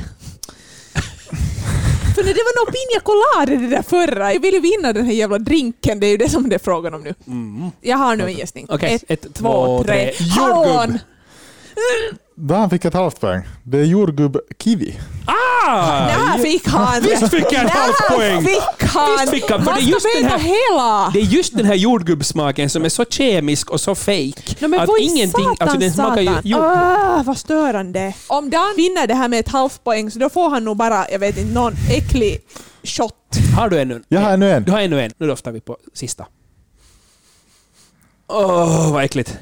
För 2.14 2.22
det 2.22 2.28
var 2.32 2.64
nog 2.64 2.74
Pina 2.74 3.00
Colada 3.02 3.62
det 3.62 3.76
där 3.76 3.82
förra. 3.82 4.32
Jag 4.32 4.40
ville 4.40 4.60
vinna 4.60 4.92
den 4.92 5.06
här 5.06 5.12
jävla 5.12 5.38
drinken, 5.38 6.00
det 6.00 6.06
är 6.06 6.10
ju 6.10 6.16
det 6.16 6.28
som 6.28 6.48
det 6.48 6.54
är 6.54 6.58
frågan 6.58 6.94
om 6.94 7.02
nu. 7.02 7.14
Mm. 7.26 7.70
Jag 7.80 7.96
har 7.96 8.16
nu 8.16 8.24
en 8.24 8.32
gissning. 8.34 8.66
Okej, 8.68 9.00
Ett, 9.08 9.34
två, 9.34 9.84
tre. 9.84 10.12
Jordgubb! 10.18 10.30
Hallon! 10.30 10.98
Dan 12.38 12.70
fick 12.70 12.84
ett 12.84 12.94
halvt 12.94 13.20
poäng. 13.20 13.42
Det 13.62 13.78
är 13.78 13.84
jordgubb 13.84 14.36
kiwi. 14.64 14.98
Ah! 15.26 16.06
När 16.06 16.38
fick 16.38 16.68
han? 16.68 17.02
Visst 17.02 17.30
fick 17.30 17.44
jag 17.52 17.64
ett 17.64 17.70
halvt 17.70 18.08
poäng! 18.16 18.42
Fick 18.44 18.82
han? 18.90 19.18
Visst 19.20 19.30
fick 19.32 19.50
han, 19.50 19.64
för 19.64 19.72
det 19.72 19.80
är 19.80 19.82
just 19.82 20.06
den 20.20 20.24
här- 20.30 20.38
hela! 20.38 21.10
Det 21.12 21.18
är 21.20 21.24
just 21.24 21.56
den 21.56 21.66
här 21.66 21.74
jordgubbssmaken 21.74 22.70
som 22.70 22.84
är 22.84 22.88
så 22.88 23.04
kemisk 23.04 23.70
och 23.70 23.80
så 23.80 23.94
fake. 23.94 24.32
No, 24.58 24.68
men 24.68 24.80
att 24.80 24.88
ingenting... 25.00 25.30
satan, 25.44 25.56
Alltså 25.60 25.78
den 25.78 25.92
smakar 25.92 26.20
ju 26.22 26.30
jordgubb. 26.42 26.70
Ah, 26.72 27.22
vad 27.26 27.36
störande. 27.38 28.12
Om 28.26 28.50
Dan 28.50 28.74
vinner 28.76 29.06
det 29.06 29.14
här 29.14 29.28
med 29.28 29.40
ett 29.40 29.48
halvt 29.48 29.84
poäng 29.84 30.10
så 30.10 30.18
då 30.18 30.28
får 30.28 30.50
han 30.50 30.64
nog 30.64 30.76
bara, 30.76 31.10
jag 31.10 31.18
vet 31.18 31.38
inte, 31.38 31.54
någon 31.54 31.72
äcklig 31.90 32.40
shot. 32.84 33.12
Har 33.56 33.68
du 33.68 33.80
ännu? 33.80 34.02
Jag 34.08 34.20
har 34.20 34.30
ännu 34.30 34.50
en. 34.52 34.64
Du 34.64 34.72
har 34.72 34.80
ännu 34.80 35.00
en. 35.00 35.10
Nu 35.18 35.26
doftar 35.26 35.52
vi 35.52 35.60
på 35.60 35.76
sista. 35.94 36.26
Åh, 38.28 38.92
vad 38.92 39.04
äckligt. 39.04 39.38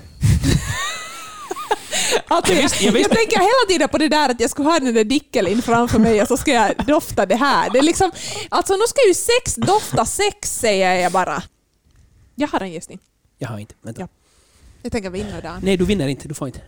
Alltså, 2.28 2.52
Jag 2.52 2.58
jag, 2.58 2.62
visste- 2.62 2.84
jag 2.84 2.92
visste- 2.92 3.10
jag 3.10 3.18
tänker 3.18 3.36
hela 3.38 3.68
tiden 3.68 3.88
på 3.88 3.98
det 3.98 4.08
där 4.08 4.28
att 4.28 4.40
jag 4.40 4.50
skulle 4.50 4.68
ha 4.68 4.78
den 4.78 4.94
där 4.94 5.04
dickelin 5.04 5.62
framför 5.62 5.98
mig 5.98 6.22
och 6.22 6.28
så 6.28 6.36
ska 6.36 6.50
jag 6.52 6.72
dofta 6.86 7.26
det 7.26 7.36
här. 7.36 7.70
Det 7.70 7.78
är 7.78 7.82
liksom, 7.82 8.10
alltså 8.48 8.76
nu 8.76 8.82
ska 8.88 9.08
ju 9.08 9.14
sex 9.14 9.54
dofta 9.54 10.06
sex 10.06 10.58
säger 10.58 10.94
jag 10.94 11.12
bara. 11.12 11.42
Jag 12.34 12.48
har 12.48 12.60
en 12.60 12.72
gissning. 12.72 12.98
Jag 13.38 13.48
har 13.48 13.58
inte. 13.58 13.74
Vänta. 13.82 14.00
Ja. 14.00 14.08
Jag 14.82 14.92
tänker 14.92 15.10
vinna 15.10 15.40
Dan. 15.40 15.60
Nej, 15.62 15.76
du 15.76 15.84
vinner 15.84 16.08
inte. 16.08 16.28
Du 16.28 16.34
får 16.34 16.48
inte. 16.48 16.60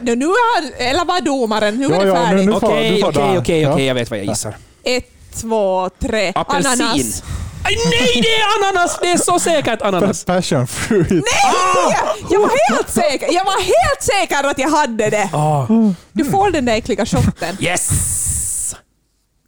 Nu, 0.00 0.16
nu 0.16 0.26
har, 0.26 0.72
eller 0.78 1.04
vad 1.04 1.24
domaren? 1.24 1.74
Nu 1.78 1.84
Ja, 1.90 1.94
är 2.02 2.06
det 2.06 2.12
färdigt. 2.12 2.48
Okej, 2.54 3.38
okej, 3.38 3.38
okej. 3.68 3.84
Jag 3.86 3.94
vet 3.94 4.10
vad 4.10 4.18
jag 4.18 4.26
gissar. 4.26 4.56
Ett, 4.82 5.10
två, 5.34 5.90
tre. 5.98 6.32
Apelsin. 6.34 6.82
Ananas. 6.82 7.22
Aj, 7.68 7.76
nej, 7.90 8.22
det 8.22 8.28
är 8.34 8.68
ananas! 8.68 8.98
Det 9.02 9.10
är 9.12 9.16
så 9.18 9.38
säkert 9.38 9.82
ananas. 9.82 10.24
Passion 10.24 10.66
fruit. 10.66 11.08
Jag, 11.10 12.30
jag 12.30 12.40
var 12.40 12.74
helt 12.74 12.90
säker. 12.90 13.32
Jag 13.32 13.44
var 13.44 13.60
helt 13.62 14.02
säker 14.02 14.48
att 14.50 14.58
jag 14.58 14.68
hade 14.70 15.10
det. 15.10 15.30
Ah, 15.32 15.66
Du 16.12 16.24
får 16.24 16.50
den 16.50 16.64
där 16.64 16.72
äckliga 16.76 17.06
shotten. 17.06 17.56
yes! 17.60 18.74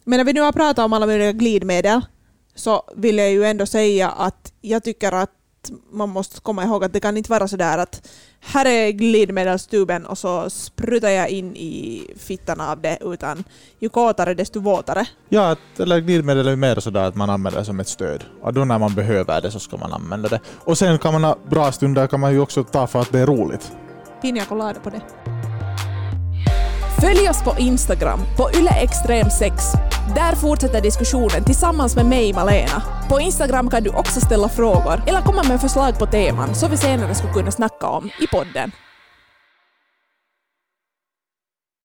Men 0.05 0.17
när 0.17 0.25
vi 0.25 0.33
nu 0.33 0.41
har 0.41 0.53
pratat 0.53 0.85
om 0.85 0.93
alla 0.93 1.07
möjliga 1.07 1.33
glidmedel 1.33 2.01
så 2.55 2.83
vill 2.97 3.19
jag 3.19 3.31
ju 3.31 3.45
ändå 3.45 3.67
säga 3.67 4.11
att 4.11 4.53
jag 4.61 4.85
tycker 4.85 5.13
att 5.13 5.31
man 5.93 6.09
måste 6.09 6.41
komma 6.41 6.65
ihåg 6.65 6.85
att 6.85 6.93
det 6.93 7.01
kan 7.01 7.17
inte 7.17 7.31
vara 7.31 7.49
så 7.49 7.57
där 7.57 7.79
att 7.79 8.09
här 8.41 8.67
är 8.67 8.91
glidmedelstuben 8.91 10.07
och 10.07 10.19
så 10.19 10.51
sprutar 10.51 11.09
jag 11.09 11.29
in 11.29 11.57
i 11.57 12.07
fittan 12.17 12.61
av 12.61 12.81
det, 12.81 12.99
utan 13.01 13.45
ju 13.79 13.89
kåtare 13.89 14.35
desto 14.35 14.61
våtare. 14.61 15.07
Ja, 15.29 15.51
att, 15.51 15.81
eller 15.81 16.01
glidmedel 16.01 16.49
är 16.49 16.57
mer 16.57 16.81
sådär 16.81 17.05
att 17.05 17.15
man 17.15 17.31
använder 17.31 17.61
det 17.61 17.65
som 17.65 17.81
ett 17.81 17.89
stöd. 17.89 18.25
Och 18.43 18.55
då 18.55 18.65
när 18.65 18.79
man 18.79 18.95
behöver 18.95 19.41
det 19.41 19.51
så 19.51 19.61
ska 19.61 19.77
man 19.77 19.93
använda 19.93 20.29
det. 20.29 20.41
Och 20.65 20.79
sen 20.79 20.99
kan 20.99 21.13
man 21.13 21.25
ha 21.25 21.39
bra 21.51 21.73
stunder 21.73 22.07
kan 22.07 22.21
man 22.21 22.33
ju 22.33 22.41
också 22.41 22.65
ta 22.65 22.87
för 22.87 23.01
att 23.01 23.13
det 23.13 23.19
är 23.19 23.27
roligt. 23.27 23.73
Pina 24.23 24.45
colada 24.45 24.81
på 24.81 24.91
det. 24.91 25.50
Följ 27.01 27.29
oss 27.29 27.43
på 27.43 27.55
Instagram, 27.59 28.21
på 28.37 28.51
yleextrem6. 28.51 29.53
Där 30.15 30.35
fortsätter 30.37 30.81
diskussionen 30.81 31.45
tillsammans 31.45 31.97
med 31.97 32.07
mig, 32.07 32.33
Malena. 32.33 32.83
På 33.09 33.21
Instagram 33.21 33.71
kan 33.71 33.83
du 33.83 33.91
också 33.91 34.21
ställa 34.21 34.49
frågor 34.49 35.03
eller 35.07 35.21
komma 35.21 35.43
med 35.49 35.61
förslag 35.61 35.99
på 35.99 36.07
teman 36.07 36.55
som 36.55 36.71
vi 36.71 36.77
senare 36.77 37.15
skulle 37.15 37.33
kunna 37.33 37.51
snacka 37.51 37.87
om 37.87 38.11
i 38.21 38.27
podden. 38.27 38.73